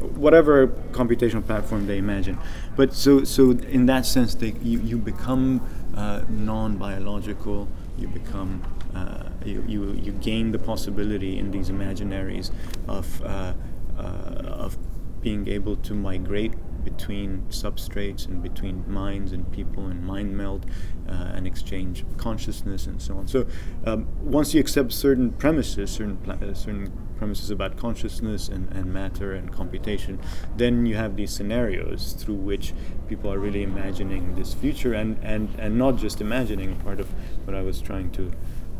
[0.00, 2.38] whatever computational platform they imagine.
[2.76, 5.60] But so so in that sense, they, you you become
[5.96, 7.68] uh, non-biological.
[7.98, 8.62] You become
[8.94, 12.50] uh, you, you you gain the possibility in these imaginaries
[12.88, 13.54] of uh,
[13.98, 14.78] uh of
[15.20, 20.66] being able to migrate between substrates and between minds and people and mind meld
[21.08, 23.28] uh, and exchange consciousness and so on.
[23.28, 23.46] So
[23.84, 29.34] um, once you accept certain premises, certain uh, certain premises about consciousness and, and matter
[29.34, 30.18] and computation,
[30.56, 32.72] then you have these scenarios through which
[33.08, 37.08] people are really imagining this future and, and, and not just imagining part of
[37.44, 38.32] what I was trying to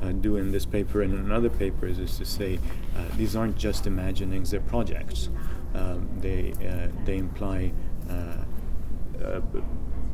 [0.03, 2.59] uh, do in this paper and in other papers is to say
[2.97, 5.29] uh, these aren't just imaginings; they're projects.
[5.75, 7.73] Um, they uh, they imply
[8.09, 8.37] uh,
[9.23, 9.41] uh,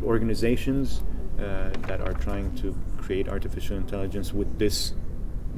[0.02, 1.04] organizations
[1.36, 4.94] that are trying to create artificial intelligence with this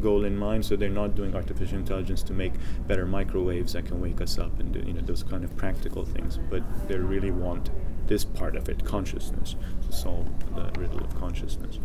[0.00, 0.64] goal in mind.
[0.64, 2.52] So they're not doing artificial intelligence to make
[2.86, 6.04] better microwaves that can wake us up and do you know those kind of practical
[6.04, 7.70] things, but they really want
[8.06, 9.54] this part of it, consciousness,
[9.86, 11.78] to solve the riddle of consciousness.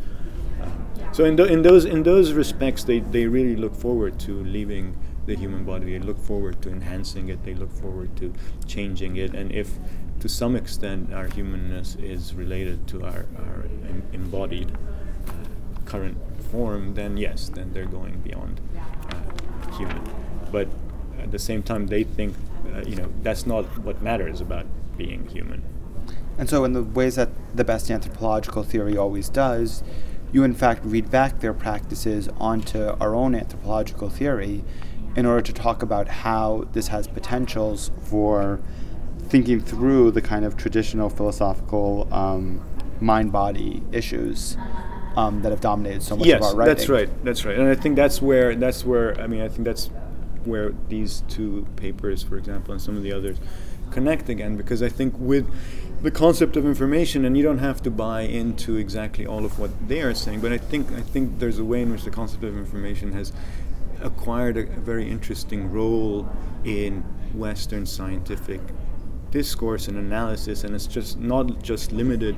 [0.62, 4.44] Um, so in, th- in those in those respects, they, they really look forward to
[4.44, 4.96] leaving
[5.26, 5.98] the human body.
[5.98, 7.44] They look forward to enhancing it.
[7.44, 8.34] They look forward to
[8.68, 9.34] changing it.
[9.34, 9.70] And if,
[10.20, 15.32] to some extent, our humanness is related to our, our em- embodied uh,
[15.86, 16.18] current
[16.54, 18.62] form, then yes, then they're going beyond
[19.10, 20.02] uh, human.
[20.52, 20.70] But
[21.20, 22.36] at the same time, they think,
[22.72, 25.64] uh, you know, that's not what matters about being human.
[26.38, 29.84] And so, in the ways that the best anthropological theory always does,
[30.32, 34.64] you in fact read back their practices onto our own anthropological theory
[35.16, 38.60] in order to talk about how this has potentials for
[39.30, 42.64] thinking through the kind of traditional philosophical um,
[43.00, 44.58] mind body issues
[45.16, 46.76] um, that have dominated so much yes, of our writing.
[46.76, 47.24] that's right.
[47.24, 47.58] That's right.
[47.58, 49.90] And I think that's where that's where I mean I think that's
[50.46, 53.38] where these two papers, for example, and some of the others
[53.92, 55.48] connect again because I think with
[56.02, 59.72] the concept of information, and you don't have to buy into exactly all of what
[59.88, 62.44] they are saying, but I think I think there's a way in which the concept
[62.44, 63.32] of information has
[64.02, 66.28] acquired a, a very interesting role
[66.66, 67.02] in
[67.34, 68.60] Western scientific
[69.32, 72.36] discourse and analysis, and it's just not just limited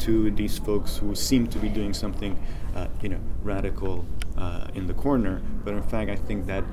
[0.00, 2.38] to these folks who seem to be doing something,
[2.74, 4.04] uh, you know, radical
[4.36, 5.42] uh, in the corner.
[5.64, 6.64] But in fact, I think that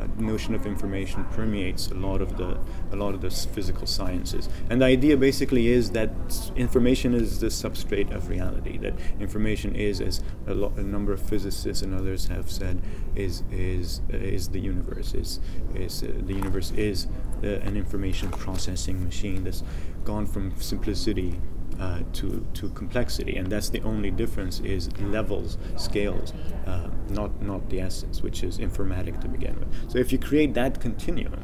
[0.00, 2.58] uh, notion of information permeates a lot of the
[2.92, 4.48] a lot of the physical sciences.
[4.70, 6.10] And the idea basically is that
[6.56, 8.78] information is the substrate of reality.
[8.78, 12.80] That information is, as a, lo- a number of physicists and others have said,
[13.14, 15.14] is is uh, is the universe.
[15.14, 15.40] Is
[15.74, 17.06] is uh, the universe is
[17.42, 19.62] uh, an information processing machine that's
[20.04, 21.40] gone from simplicity
[21.80, 26.34] uh, to to complexity, and that's the only difference is levels, scales,
[26.66, 29.90] uh, not not the essence, which is informatic to begin with.
[29.90, 31.42] So if you create that continuum,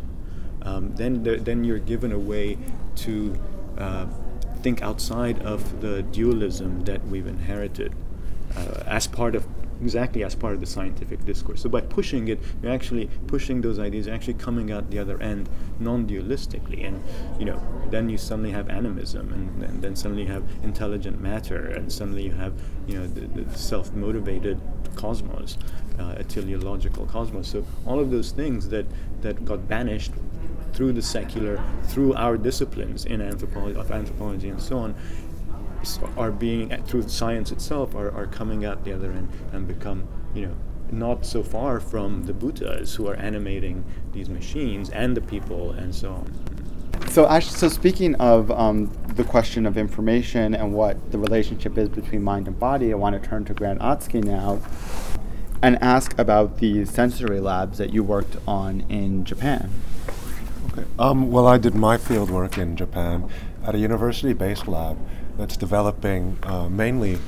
[0.62, 2.59] um, then there, then you're given a way
[2.96, 3.35] to
[3.79, 4.07] uh,
[4.62, 7.94] think outside of the dualism that we've inherited
[8.57, 9.46] uh, as part of
[9.81, 11.61] exactly as part of the scientific discourse.
[11.62, 15.49] So by pushing it, you're actually pushing those ideas, actually coming out the other end
[15.79, 17.03] non-dualistically, and
[17.39, 17.61] you know,
[17.91, 22.25] then you suddenly have animism, and, and then suddenly you have intelligent matter, and suddenly
[22.25, 22.53] you have
[22.87, 24.61] you know the, the self-motivated
[24.95, 25.59] cosmos,
[25.99, 27.49] uh, a teleological cosmos.
[27.49, 28.87] So all of those things that
[29.21, 30.12] that got banished
[30.73, 34.95] through the secular, through our disciplines in anthropology, of anthropology and so on,
[36.16, 40.46] are being through science itself are, are coming out the other end and become you
[40.46, 40.57] know
[40.90, 45.94] not so far from the Bhutas who are animating these machines and the people and
[45.94, 46.33] so on.
[47.09, 51.88] So, actually, so speaking of um, the question of information and what the relationship is
[51.88, 54.61] between mind and body, I want to turn to Grant Otsuki now
[55.62, 59.70] and ask about the sensory labs that you worked on in Japan.
[60.72, 60.85] Okay.
[60.99, 63.31] Um, well, I did my field work in Japan
[63.64, 64.99] at a university-based lab
[65.37, 67.18] that's developing uh, mainly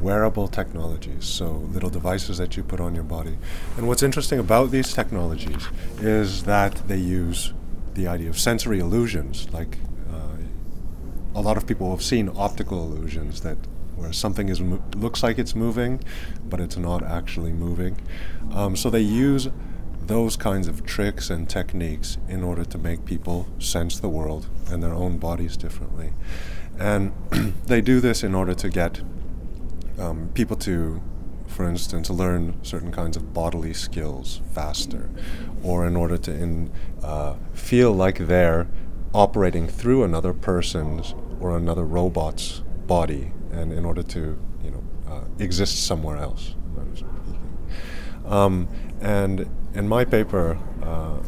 [0.00, 3.36] wearable technologies, so little devices that you put on your body.
[3.76, 5.66] And what's interesting about these technologies
[5.98, 7.52] is that they use
[7.94, 9.78] the idea of sensory illusions, like
[10.12, 10.36] uh,
[11.34, 13.56] a lot of people have seen optical illusions that
[13.96, 16.02] where something is mo- looks like it's moving,
[16.48, 17.98] but it's not actually moving.
[18.52, 19.48] Um, so they use
[20.06, 24.82] those kinds of tricks and techniques in order to make people sense the world and
[24.82, 26.12] their own bodies differently.
[26.78, 27.12] And
[27.66, 29.00] they do this in order to get
[29.98, 31.00] um, people to,
[31.46, 35.08] for instance, learn certain kinds of bodily skills faster,
[35.62, 36.70] or in order to in,
[37.02, 38.68] uh, feel like they're
[39.14, 45.24] operating through another person's or another robot's body, and in order to, you know, uh,
[45.38, 46.54] exist somewhere else.
[48.26, 48.68] Um,
[49.00, 51.18] and in my paper, uh,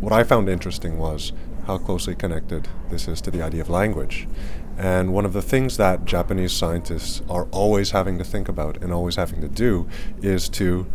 [0.00, 1.32] what I found interesting was
[1.66, 4.26] how closely connected this is to the idea of language.
[4.80, 8.94] And one of the things that Japanese scientists are always having to think about and
[8.94, 9.86] always having to do
[10.22, 10.86] is to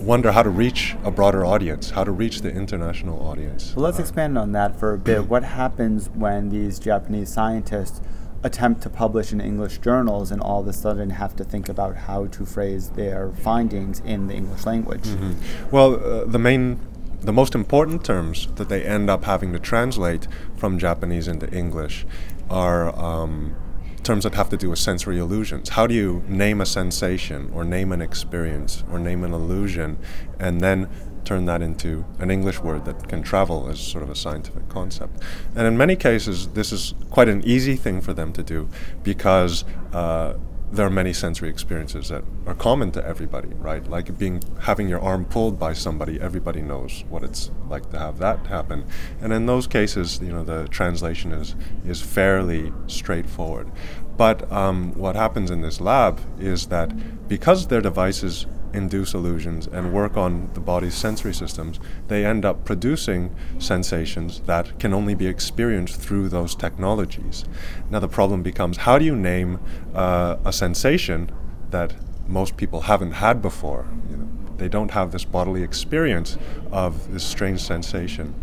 [0.00, 3.72] wonder how to reach a broader audience, how to reach the international audience.
[3.76, 5.28] Well, let's expand on that for a bit.
[5.28, 8.00] what happens when these Japanese scientists
[8.42, 11.94] attempt to publish in English journals and all of a sudden have to think about
[11.94, 15.02] how to phrase their findings in the English language?
[15.02, 15.70] Mm-hmm.
[15.70, 16.80] Well, uh, the main
[17.20, 22.06] the most important terms that they end up having to translate from Japanese into English
[22.50, 23.54] are um,
[24.02, 25.70] terms that have to do with sensory illusions.
[25.70, 29.98] How do you name a sensation or name an experience or name an illusion
[30.38, 30.88] and then
[31.24, 35.22] turn that into an English word that can travel as sort of a scientific concept?
[35.54, 38.68] And in many cases, this is quite an easy thing for them to do
[39.02, 40.34] because uh,
[40.70, 43.88] there are many sensory experiences that are common to everybody, right?
[43.88, 48.18] Like being having your arm pulled by somebody, everybody knows what it's like to have
[48.18, 48.84] that happen.
[49.20, 51.54] And in those cases, you know, the translation is
[51.86, 53.70] is fairly straightforward.
[54.16, 59.92] But um, what happens in this lab is that because their devices induce illusions and
[59.92, 65.26] work on the body's sensory systems, they end up producing sensations that can only be
[65.26, 67.44] experienced through those technologies.
[67.90, 69.60] Now, the problem becomes how do you name
[69.94, 71.30] uh, a sensation
[71.70, 71.94] that
[72.26, 73.86] most people haven't had before?
[74.10, 76.36] You know, they don't have this bodily experience
[76.70, 78.34] of this strange sensation.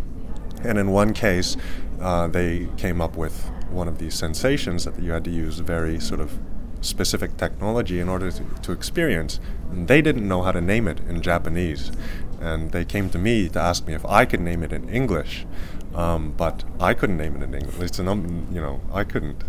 [0.63, 1.57] And in one case,
[2.01, 5.99] uh, they came up with one of these sensations that you had to use very
[5.99, 6.39] sort of
[6.86, 9.39] specific technology in order to, to experience.
[9.71, 11.91] And they didn't know how to name it in Japanese.
[12.39, 15.45] And they came to me to ask me if I could name it in English.
[15.93, 17.79] Um, but I couldn't name it in English.
[17.79, 19.43] It's an, um, you know, I couldn't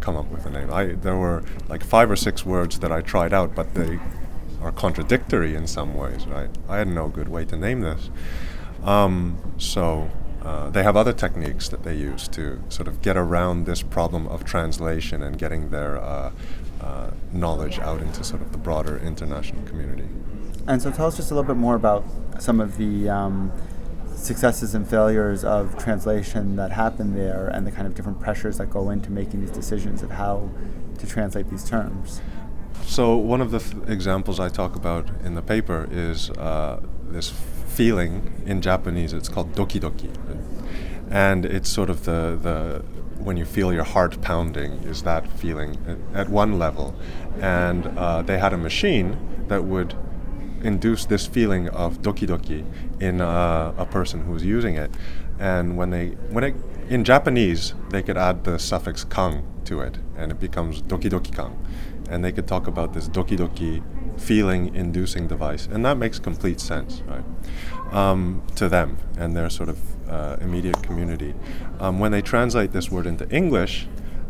[0.00, 0.72] come up with a name.
[0.72, 4.00] I, there were like five or six words that I tried out, but they
[4.62, 6.50] are contradictory in some ways, right?
[6.68, 8.10] I had no good way to name this.
[8.82, 10.10] Um, so
[10.42, 14.26] uh, they have other techniques that they use to sort of get around this problem
[14.28, 16.32] of translation and getting their uh,
[16.80, 20.08] uh, knowledge out into sort of the broader international community.
[20.66, 22.04] And so tell us just a little bit more about
[22.38, 23.52] some of the um,
[24.14, 28.70] successes and failures of translation that happen there and the kind of different pressures that
[28.70, 30.50] go into making these decisions of how
[30.98, 32.20] to translate these terms.
[32.84, 37.32] So, one of the th- examples I talk about in the paper is uh, this
[37.70, 39.12] feeling in Japanese.
[39.12, 40.10] It's called doki doki.
[41.10, 42.84] And it's sort of the, the
[43.22, 45.76] when you feel your heart pounding is that feeling
[46.14, 46.94] at, one level.
[47.40, 49.16] And uh, they had a machine
[49.48, 49.94] that would
[50.62, 52.64] induce this feeling of doki doki
[53.00, 54.90] in uh, a person who was using it.
[55.38, 56.54] And when they when it
[56.88, 61.34] in Japanese they could add the suffix kan to it, and it becomes doki doki
[61.34, 61.56] kan,
[62.10, 63.82] and they could talk about this doki doki
[64.20, 67.24] feeling inducing device, and that makes complete sense, right,
[67.92, 71.34] um, to them and their sort of uh, immediate community.
[71.80, 73.88] Um, when they translate this word into English,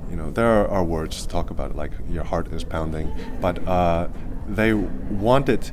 [0.09, 3.13] you know, there are, are words to talk about, it, like your heart is pounding,
[3.41, 4.09] but uh,
[4.49, 5.73] they want it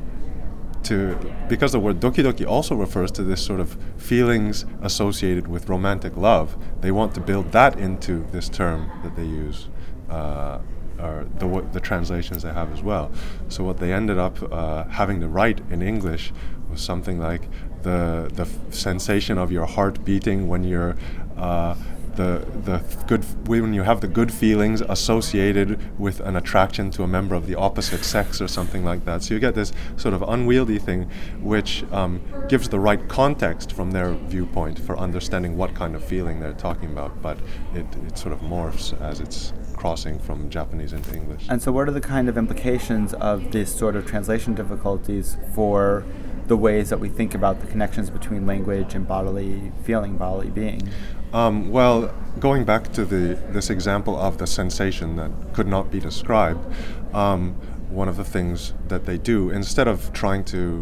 [0.84, 1.16] to,
[1.48, 6.16] because the word doki doki also refers to this sort of feelings associated with romantic
[6.18, 9.68] love, they want to build that into this term that they use.
[10.10, 10.60] Uh,
[11.00, 13.12] or the, the translations they have as well.
[13.50, 16.32] So what they ended up uh, having to write in English
[16.70, 17.44] was something like
[17.84, 20.96] the the sensation of your heart beating when you're
[21.38, 21.76] uh,
[22.18, 27.08] the the good when you have the good feelings associated with an attraction to a
[27.08, 29.24] member of the opposite sex or something like that.
[29.24, 33.92] So you get this sort of unwieldy thing, which um, gives the right context from
[33.92, 37.22] their viewpoint for understanding what kind of feeling they're talking about.
[37.22, 37.38] But
[37.74, 39.54] it, it sort of morphs as it's
[39.88, 41.46] crossing from Japanese into English.
[41.50, 46.04] And so, what are the kind of implications of this sort of translation difficulties for
[46.48, 50.90] the ways that we think about the connections between language and bodily feeling, bodily being?
[51.32, 56.02] Um, well, going back to the this example of the sensation that could not be
[56.02, 56.66] described,
[57.14, 57.54] um,
[57.90, 60.82] one of the things that they do instead of trying to,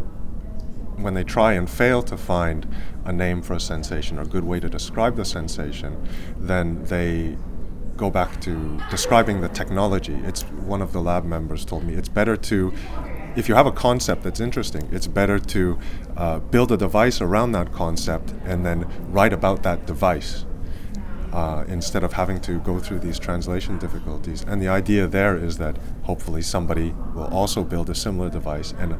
[0.96, 2.66] when they try and fail to find
[3.04, 5.92] a name for a sensation or a good way to describe the sensation,
[6.40, 7.36] then they
[7.96, 10.14] go back to describing the technology.
[10.24, 12.72] It's one of the lab members told me it's better to,
[13.36, 15.78] if you have a concept that's interesting, it's better to
[16.16, 20.44] uh, build a device around that concept and then write about that device.
[21.32, 24.42] Uh, instead of having to go through these translation difficulties.
[24.48, 28.96] And the idea there is that hopefully somebody will also build a similar device and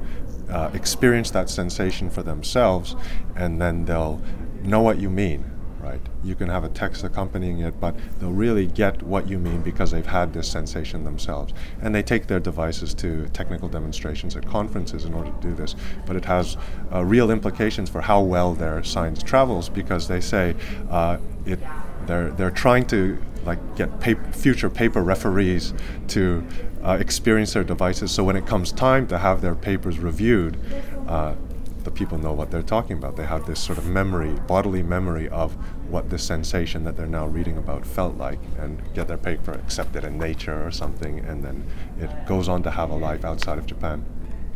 [0.51, 2.95] uh, experience that sensation for themselves,
[3.37, 4.21] and then they'll
[4.63, 5.56] know what you mean
[5.87, 6.01] right?
[6.25, 9.91] You can have a text accompanying it, but they'll really get what you mean because
[9.93, 11.53] they've had this sensation themselves.
[11.81, 15.77] And they take their devices to technical demonstrations at conferences in order to do this.
[16.05, 16.57] But it has
[16.93, 20.57] uh, real implications for how well their science travels because they say
[20.91, 21.61] uh, it,
[22.07, 23.89] they're, they're trying to like get
[24.35, 25.73] future paper referees
[26.09, 26.45] to
[26.83, 28.11] uh, experience their devices.
[28.11, 30.59] So when it comes time to have their papers reviewed,
[31.07, 31.37] uh,
[31.87, 33.17] the people know what they're talking about.
[33.17, 35.57] They have this sort of memory, bodily memory of
[35.89, 40.05] what this sensation that they're now reading about felt like and get their paper accepted
[40.05, 41.67] in Nature or something, and then
[42.01, 44.05] it goes on to have a life outside of Japan.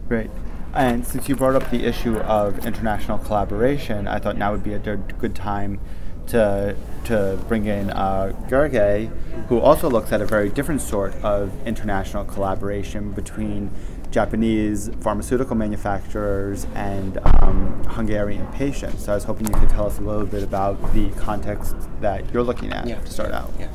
[0.08, 0.30] Great.
[0.74, 4.74] And since you brought up the issue of international collaboration, I thought now would be
[4.74, 5.80] a good time
[6.28, 9.10] to to bring in uh, Gergely,
[9.48, 13.70] who also looks at a very different sort of international collaboration between
[14.10, 19.04] Japanese pharmaceutical manufacturers and um, Hungarian patients.
[19.04, 22.32] So I was hoping you could tell us a little bit about the context that
[22.32, 23.52] you're looking at to start out.
[23.58, 23.68] Yeah.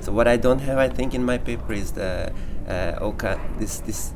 [0.00, 2.32] So what I don't have, I think, in my paper is the
[2.68, 4.12] uh, Oka, this this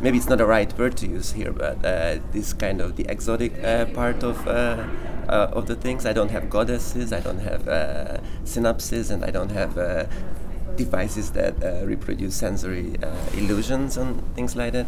[0.00, 3.06] maybe it's not the right word to use here, but uh, this kind of the
[3.08, 4.84] exotic uh, part of uh,
[5.28, 6.06] uh, of the things.
[6.06, 10.06] I don't have goddesses, I don't have uh, synapses, and I don't have uh,
[10.76, 14.86] devices that uh, reproduce sensory uh, illusions and things like that.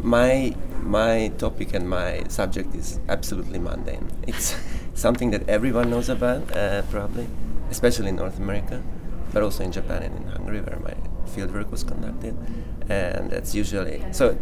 [0.00, 4.10] My my topic and my subject is absolutely mundane.
[4.26, 4.56] It's
[4.94, 7.26] something that everyone knows about, uh, probably,
[7.70, 8.82] especially in North America,
[9.32, 10.94] but also in Japan and in Hungary, where my
[11.30, 12.36] fieldwork was conducted.
[12.88, 14.38] And that's usually so.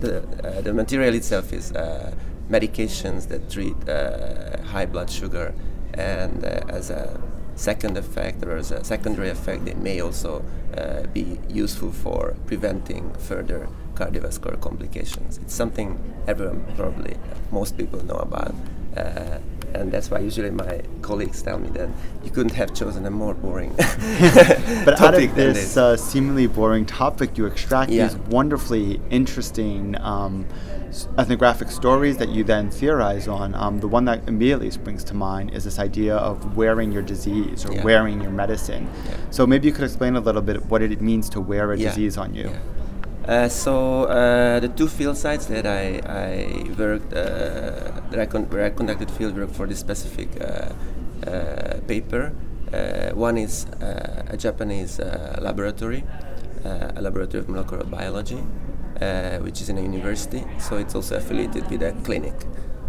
[0.00, 2.12] The uh, the material itself is uh,
[2.50, 5.54] medications that treat uh, high blood sugar,
[5.94, 7.20] and as a
[7.56, 10.44] second effect or as a secondary effect, they may also
[10.76, 15.38] uh, be useful for preventing further cardiovascular complications.
[15.38, 17.16] It's something everyone probably,
[17.50, 18.54] most people know about.
[18.96, 19.38] Uh,
[19.74, 21.88] and that's why usually my colleagues tell me that
[22.24, 23.72] you couldn't have chosen a more boring
[24.84, 25.76] but out of this this.
[25.78, 28.08] uh, seemingly boring topic, you extract Yeah.
[28.08, 30.44] these wonderfully interesting um,
[31.18, 33.54] ethnographic stories that you then theorize on.
[33.54, 37.64] Um, the one that immediately springs to mind is this idea of wearing your disease
[37.66, 37.84] or Yeah.
[37.84, 38.88] wearing your medicine.
[39.06, 39.14] Yeah.
[39.30, 41.88] So maybe you could explain a little bit what it means to wear a Yeah,
[41.88, 42.50] disease on you.
[43.26, 48.50] Uh, so uh, the two field sites that I, I worked, uh, that I con-
[48.50, 50.72] where I conducted field work for this specific uh,
[51.30, 52.32] uh, paper,
[52.72, 56.02] uh, one is uh, a Japanese uh, laboratory,
[56.64, 58.42] uh, a laboratory of molecular biology,
[59.02, 60.42] uh, which is in a university.
[60.58, 62.38] So it's also affiliated with a clinic.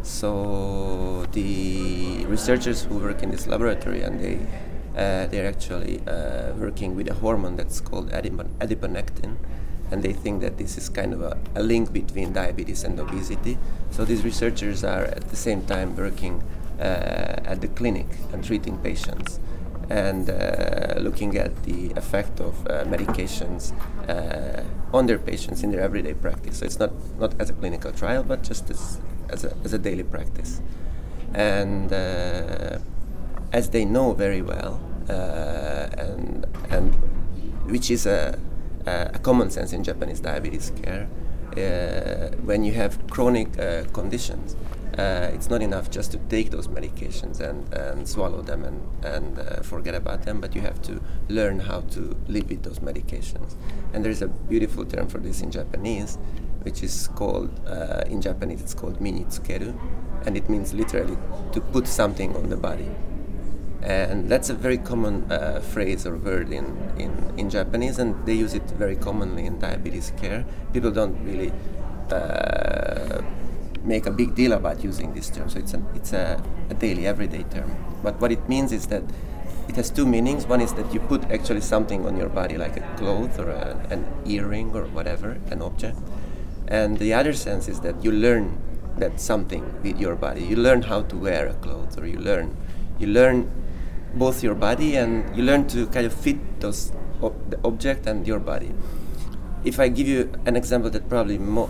[0.03, 4.35] So the researchers who work in this laboratory and they
[4.95, 9.37] uh, they're actually uh, working with a hormone that's called adipon- adiponectin,
[9.89, 13.57] and they think that this is kind of a, a link between diabetes and obesity.
[13.89, 16.43] So these researchers are at the same time working
[16.79, 19.39] uh, at the clinic and treating patients
[19.89, 23.73] and uh, looking at the effect of uh, medications
[24.09, 24.63] uh,
[24.93, 26.59] on their patients in their everyday practice.
[26.59, 29.77] So it's not, not as a clinical trial, but just as, as, a, as a
[29.77, 30.61] daily practice.
[31.33, 32.79] And uh,
[33.51, 36.95] as they know very well, uh, and, and
[37.65, 38.39] which is a,
[38.85, 41.07] a common sense in Japanese diabetes care,
[41.57, 43.53] uh, when you have chronic
[43.93, 44.55] conditions,
[44.97, 49.39] uh, it's not enough just to take those medications and, and swallow them and, and
[49.39, 53.55] uh, forget about them, but you have to learn how to live with those medications.
[53.93, 56.17] And there's a beautiful term for this in Japanese,
[56.61, 59.75] which is called, uh, in Japanese, it's called minitsukeru,
[60.25, 61.17] and it means literally
[61.53, 62.89] to put something on the body.
[63.81, 66.65] And that's a very common uh, phrase or word in,
[66.97, 70.45] in, in Japanese, and they use it very commonly in diabetes care.
[70.71, 71.51] People don't really
[72.09, 73.21] uh,
[73.83, 77.05] make a big deal about using this term, so it's, a, it's a, a daily,
[77.05, 77.75] everyday term.
[78.01, 79.03] But what it means is that
[79.67, 80.45] it has two meanings.
[80.45, 83.85] One is that you put actually something on your body, like a cloth or a,
[83.89, 85.97] an earring or whatever, an object.
[86.67, 88.57] And the other sense is that you learn
[88.97, 90.43] that something with your body.
[90.43, 92.55] You learn how to wear a cloth, or you learn,
[92.99, 93.51] you learn
[94.13, 98.27] both your body and you learn to kind of fit those ob- the object and
[98.27, 98.71] your body.
[99.63, 101.69] If I give you an example that probably more,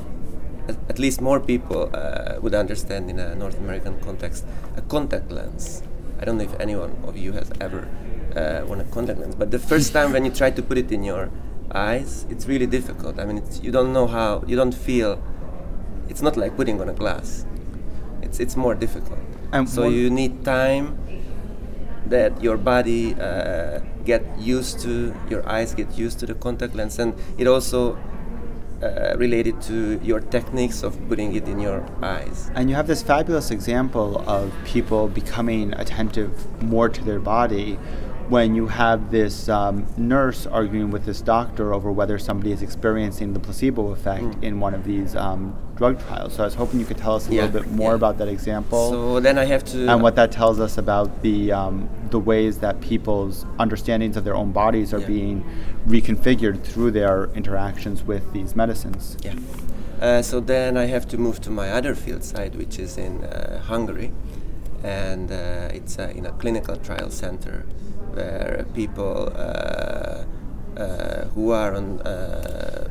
[0.67, 4.45] at, at least more people uh, would understand in a North American context,
[4.77, 5.83] a contact lens.
[6.19, 7.87] I don't know if anyone of you has ever
[8.35, 10.91] uh, worn a contact lens, but the first time when you try to put it
[10.91, 11.29] in your
[11.71, 13.19] eyes, it's really difficult.
[13.19, 15.21] I mean, it's, you don't know how, you don't feel.
[16.09, 17.45] It's not like putting on a glass.
[18.21, 19.19] It's it's more difficult.
[19.51, 20.97] And so you need time
[22.07, 26.99] that your body uh, get used to, your eyes get used to the contact lens,
[26.99, 27.97] and it also
[28.83, 32.51] uh, related to your techniques of putting it in your eyes.
[32.55, 37.77] And you have this fabulous example of people becoming attentive more to their body
[38.29, 43.33] when you have this um, nurse arguing with this doctor over whether somebody is experiencing
[43.33, 44.43] the placebo effect Mm.
[44.43, 46.33] in one of these um, drug trials.
[46.35, 48.01] So I was hoping you could tell us a Yeah, little bit more yeah.
[48.01, 49.77] about that example So then I have to.
[49.91, 51.75] and what that tells us about the um,
[52.15, 55.15] the ways that people's understandings of their own bodies are Yeah.
[55.17, 55.37] being
[55.95, 59.03] reconfigured through their interactions with these medicines.
[59.27, 59.33] Yeah.
[60.05, 63.13] Uh, so then I have to move to my other field site, which is in
[63.23, 64.09] uh, Hungary,
[64.83, 67.57] and uh, it's uh, in a clinical trial center
[68.15, 70.23] where people uh,
[70.83, 72.87] uh, who are on uh,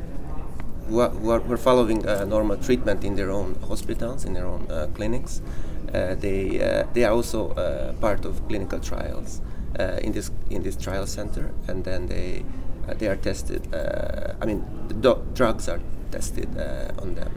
[0.93, 4.34] who are, who are who are following uh, normal treatment in their own hospitals, in
[4.34, 5.40] their own uh, clinics.
[5.88, 9.40] Uh, they uh, they are also uh, part of clinical trials,
[9.78, 12.45] uh, in this in this trial center, and then they
[12.88, 13.74] uh, they are tested.
[13.74, 15.80] Uh, I mean, the drugs are
[16.11, 17.32] tested uh, on them.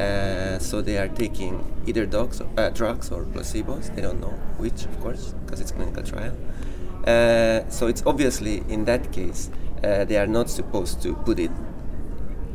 [0.00, 1.54] Uh, so they are taking
[1.86, 3.94] either dogs, uh, drugs or placebos.
[3.94, 6.36] They don't know which, of course, because it's clinical trial.
[7.70, 9.50] so it's obviously in that case
[9.82, 11.52] they are not supposed to put it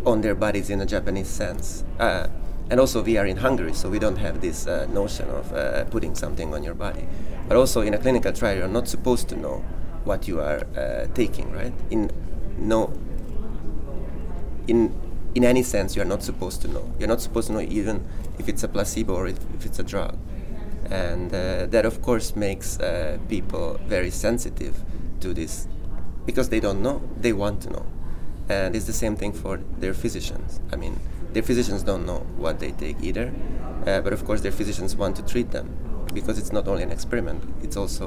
[0.05, 1.83] on their bodies in a Japanese sense.
[1.99, 6.53] and also we are in Hungary, so we don't have this notion of putting something
[6.53, 7.07] on your body.
[7.47, 9.63] But also in a clinical trial, you're not supposed to know
[10.03, 11.73] what you are uh, taking, right?
[11.89, 12.09] In
[12.57, 12.93] no,
[14.67, 14.93] in
[15.35, 16.93] in any sense, you are not supposed to know.
[16.99, 18.05] You're not supposed to know even
[18.37, 20.17] if it's a placebo or if, if it's a drug,
[20.89, 24.75] and uh, that of course makes uh, people very sensitive
[25.21, 25.67] to this
[26.25, 27.01] because they don't know.
[27.19, 27.85] They want to know,
[28.51, 30.59] and it's the same thing for their physicians.
[30.73, 30.99] I mean,
[31.33, 33.27] their physicians don't know what they take either,
[33.87, 35.67] uh, but of course their physicians want to treat them
[36.13, 38.05] because it's not only an experiment, it's also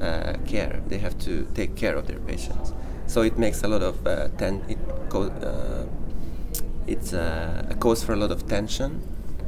[0.00, 0.80] uh, care.
[0.88, 2.72] They have to take care of their patients.
[3.06, 4.64] So it makes a lot of uh, ten.
[4.68, 4.78] It
[5.08, 5.86] co- uh,
[6.86, 9.02] it's uh, a cause for a lot of tension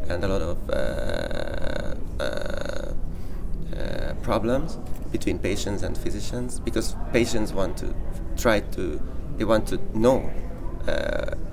[0.09, 4.79] and a lot of uh, uh, problems
[5.13, 7.95] between patients and physicians because patients want to
[8.37, 9.01] try to
[9.37, 10.31] they want to know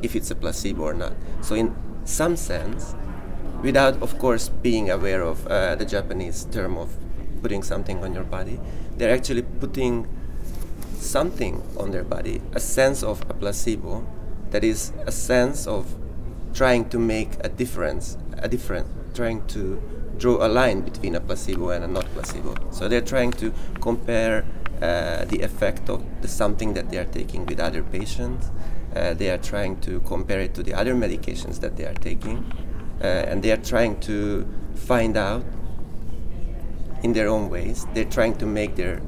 [0.02, 1.14] if it's a placebo or not.
[1.42, 1.76] So in
[2.06, 2.96] some sense,
[3.62, 6.98] without, of course, being aware of uh, the Japanese term of
[7.42, 8.60] putting something on your body.
[8.98, 10.08] They're actually putting
[10.96, 14.06] something on their body, a sense of a placebo,
[14.52, 15.96] that is a sense of
[16.54, 19.82] trying to make a difference, a difference, trying to
[20.18, 22.56] draw a line between a placebo and a not placebo.
[22.72, 24.46] So they're trying to compare
[24.82, 28.50] uh, the effect of the something that they are taking with other patients.
[28.96, 32.44] Uh, they are trying to compare it to the other medications that they are taking
[33.02, 35.44] uh, and they are trying to find out
[37.04, 37.86] in their own ways.
[37.94, 39.02] They're trying to make their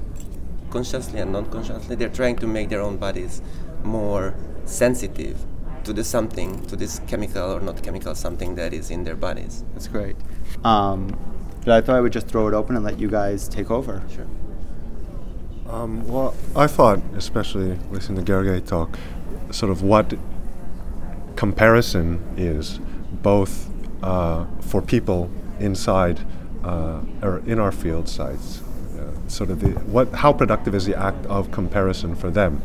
[0.72, 1.96] consciously and non-consciously.
[1.96, 3.42] They're trying to make their own bodies
[3.84, 4.34] more
[4.66, 5.38] sensitive
[5.84, 9.64] to the something, to this chemical or not chemical something that is in their bodies.
[9.74, 10.16] That's great.
[10.64, 11.16] Um,
[11.66, 14.02] but I thought I would just throw it open and let you guys take over.
[14.14, 14.28] Sure.
[15.74, 18.96] Um, well, I thought, especially listening to Gergely talk,
[19.50, 20.14] sort of what
[21.36, 22.80] comparison is,
[23.12, 23.72] both
[24.04, 26.20] uh, for people inside
[26.64, 28.62] uh, or in our field sites.
[29.00, 32.62] Uh, sort of the what how productive is the act of comparison for them,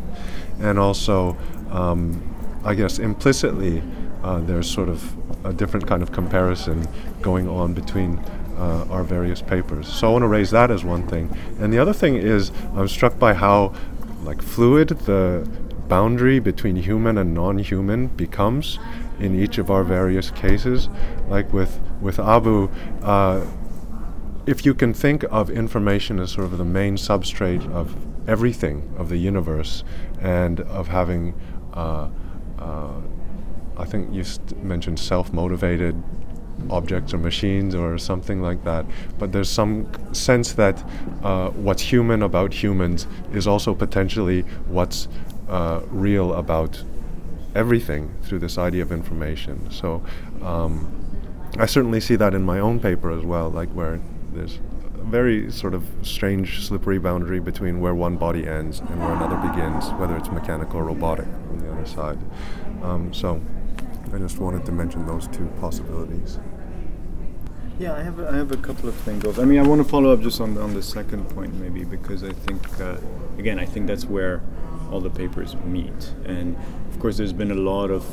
[0.61, 1.35] and also
[1.71, 2.23] um,
[2.63, 3.83] I guess implicitly
[4.23, 5.03] uh, there's sort of
[5.47, 6.87] a different kind of comparison
[7.23, 8.21] going on between
[8.59, 9.89] uh, our various papers.
[9.89, 11.35] So I want to raise that as one thing.
[11.61, 13.73] And the other thing is I'm struck by how
[14.25, 15.49] like fluid the
[15.89, 18.79] boundary between human and non-human becomes
[19.21, 20.89] in each of our various cases.
[21.29, 22.69] Like with with Abou,
[23.03, 23.47] uh,
[24.47, 27.95] if you can think of information as sort of the main substrate of
[28.29, 29.85] everything of the universe,
[30.21, 31.35] and of having,
[31.73, 32.09] uh,
[32.59, 33.01] uh,
[33.77, 34.25] I think you
[34.63, 36.03] mentioned self-motivated
[36.71, 38.85] objects or machines or something like that.
[39.19, 40.83] But there's some sense that
[41.23, 45.09] uh, what's human about humans is also potentially what's
[45.49, 46.83] uh, real about
[47.55, 49.71] everything through this idea of information.
[49.71, 50.03] So
[50.43, 50.95] um,
[51.59, 54.01] I certainly see that in my own paper as well, like where
[54.33, 54.59] there's
[54.95, 59.37] a very sort of strange, slippery boundary between where one body ends and where another
[59.49, 62.19] begins, whether it's mechanical or robotic on the other side.
[62.83, 63.41] Um, so
[64.15, 66.39] I just wanted to mention those two possibilities.
[67.79, 69.39] Yeah, I have a, I have a couple of things.
[69.39, 71.85] I mean, I want to follow up just on the, on the second point maybe
[71.85, 72.97] because I think uh,
[73.39, 74.43] again I think that's where
[74.91, 76.15] all the papers meet.
[76.25, 76.57] And
[76.91, 78.05] of course, there's been a lot of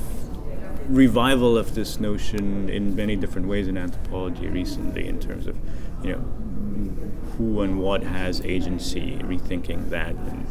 [0.90, 5.58] revival of this notion in many different ways in anthropology recently, in terms of,
[6.04, 6.20] you know,
[7.38, 10.46] who and what has agency, rethinking that, and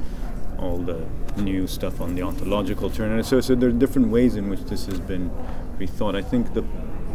[0.65, 1.07] all the
[1.37, 3.13] new stuff on the ontological turn.
[3.13, 5.31] And so, so there are different ways in which this has been
[5.79, 6.17] rethought.
[6.17, 6.65] I think the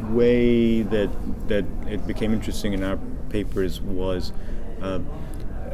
[0.10, 1.10] way that
[1.48, 2.98] that it became interesting in our
[3.30, 4.32] papers was.
[4.82, 5.00] Uh,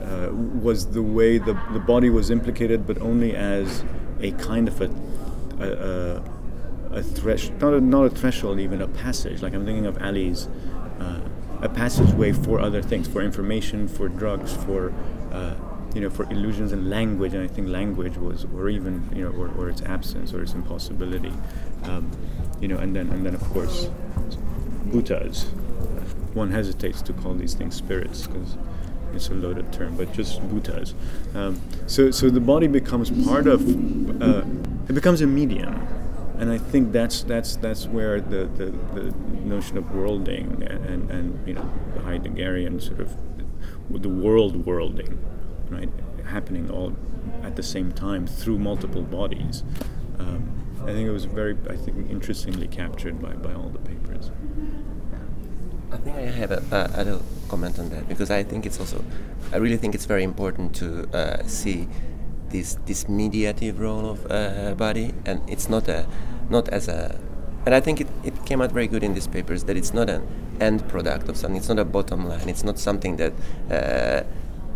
[0.05, 3.84] uh, was the way the, the body was implicated, but only as
[4.21, 4.89] a kind of a,
[5.59, 6.21] a,
[6.95, 9.41] a, a not a, not a threshold, even a passage.
[9.41, 10.47] Like I'm thinking of Ali's,
[10.99, 11.21] uh,
[11.61, 14.93] a passageway for other things, for information, for drugs, for
[15.32, 15.55] uh,
[15.95, 17.33] you know, for illusions and language.
[17.33, 20.53] And I think language was, or even you know, or, or its absence or its
[20.53, 21.33] impossibility.
[21.83, 22.11] Um,
[22.61, 23.89] you know, and then and then of course,
[24.87, 25.45] Bhutas.
[26.35, 28.57] One hesitates to call these things spirits because
[29.13, 30.93] it's a loaded term, but just bhutas.
[31.33, 33.61] Um, so, so the body becomes part of,
[34.21, 34.43] uh,
[34.89, 35.87] it becomes a medium.
[36.37, 39.13] And I think that's that's that's where the, the, the
[39.45, 43.15] notion of worlding and, and, and, you know the Heideggerian sort of
[43.89, 45.17] the world worlding,
[45.70, 45.89] right,
[46.26, 46.95] happening all
[47.43, 49.63] at the same time through multiple bodies.
[50.20, 50.49] Um,
[50.84, 54.32] I think it was very, I think, interestingly captured by, by all the papers.
[55.91, 58.80] I think I have a, a, a little comment on that because I think it's
[58.80, 59.03] also,
[59.51, 61.88] I really think it's very important to uh, see
[62.49, 66.05] this this mediative role of uh, body, and it's not a
[66.49, 67.20] not as a,
[67.66, 70.09] and I think it, it came out very good in these papers that it's not
[70.09, 70.28] an
[70.59, 71.57] end product of something.
[71.57, 72.49] It's not a bottom line.
[72.49, 73.34] It's not something that.
[73.72, 74.24] Uh,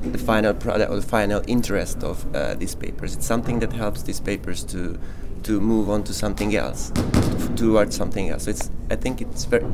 [0.02, 3.16] the final product or the final interest of uh, these papers.
[3.16, 5.00] It's something that helps these papers to
[5.44, 6.92] to move on to something else,
[7.56, 8.44] towards something else.
[8.44, 9.66] So it's I think it's very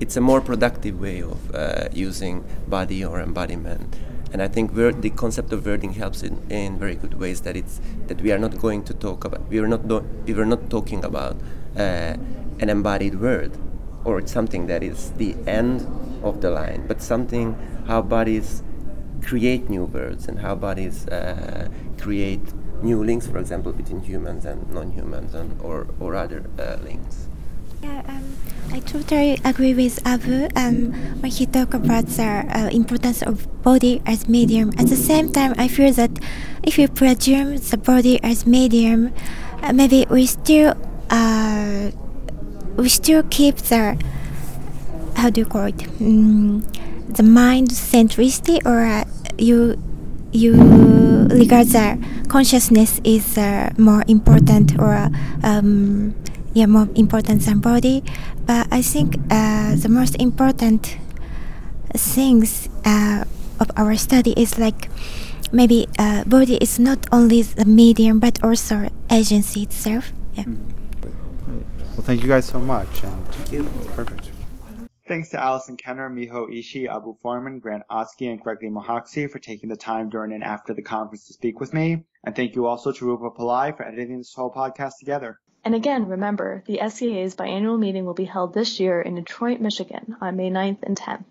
[0.00, 3.96] it's a more productive way of uh, using body or embodiment.
[4.32, 7.42] And I think the concept of worlding helps in, in very good ways.
[7.42, 9.82] That it's that we are not going to talk about we are not
[10.26, 11.36] we are not talking about
[11.76, 12.16] uh,
[12.60, 13.52] an embodied word
[14.04, 15.86] or something that is the end
[16.22, 17.56] of the line, but something
[17.86, 18.62] how bodies
[19.22, 21.68] create new words and how bodies uh,
[21.98, 22.42] create
[22.82, 27.28] new links, for example, between humans and non-humans and, or, or other uh, links.
[27.82, 28.36] Yeah, um,
[28.70, 34.00] I totally agree with Abou um, when he talked about the uh, importance of body
[34.06, 34.70] as medium.
[34.78, 36.10] At the same time, I feel that
[36.62, 39.12] if you presume the body as medium,
[39.62, 40.76] uh, maybe we still
[41.10, 41.90] uh,
[42.76, 43.98] we still keep the
[45.16, 45.76] how do you call it?
[45.76, 46.64] Mm,
[47.14, 49.04] the mind centricity or uh,
[49.42, 49.76] you
[50.32, 50.54] you
[51.28, 55.10] regard that consciousness is uh, more important or
[55.42, 56.14] um,
[56.54, 58.02] yeah more important than body.
[58.46, 60.96] But i think uh, the most important
[61.94, 63.24] things uh,
[63.60, 64.88] of our study is like
[65.52, 70.12] maybe uh, body is not only the medium but also agency itself.
[70.34, 70.44] Yeah.
[71.94, 73.68] Well thank you guys so much and thank you.
[73.94, 74.31] perfect
[75.08, 79.68] Thanks to Alison Kenner, Miho Ishii, Abou Farman, Grant Otsuki, and Gergely Mohácsi for taking
[79.68, 82.04] the time during and after the conference to speak with me.
[82.22, 85.40] And thank you also to Rupa Pillai for editing this whole podcast together.
[85.64, 90.16] And again, remember, the SCA's biannual meeting will be held this year in Detroit, Michigan
[90.20, 91.24] on May 9th and 10th.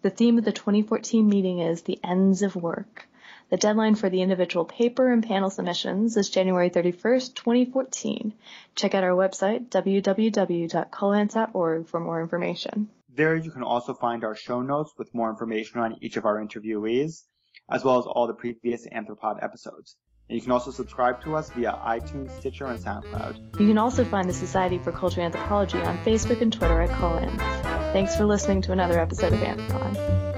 [0.00, 3.08] The theme of the 2014 meeting is The Ends of Work.
[3.50, 8.32] The deadline for the individual paper and panel submissions is January 31st, 2014.
[8.74, 12.88] Check out our website, www.culanth.org for more information.
[13.18, 16.36] There you can also find our show notes with more information on each of our
[16.36, 17.24] interviewees,
[17.68, 19.96] as well as all the previous Anthropod episodes.
[20.28, 23.58] And you can also subscribe to us via iTunes, Stitcher, and SoundCloud.
[23.58, 27.40] You can also find the Society for Cultural Anthropology on Facebook and Twitter at Culanth.
[27.92, 30.37] Thanks for listening to another episode of Anthropod.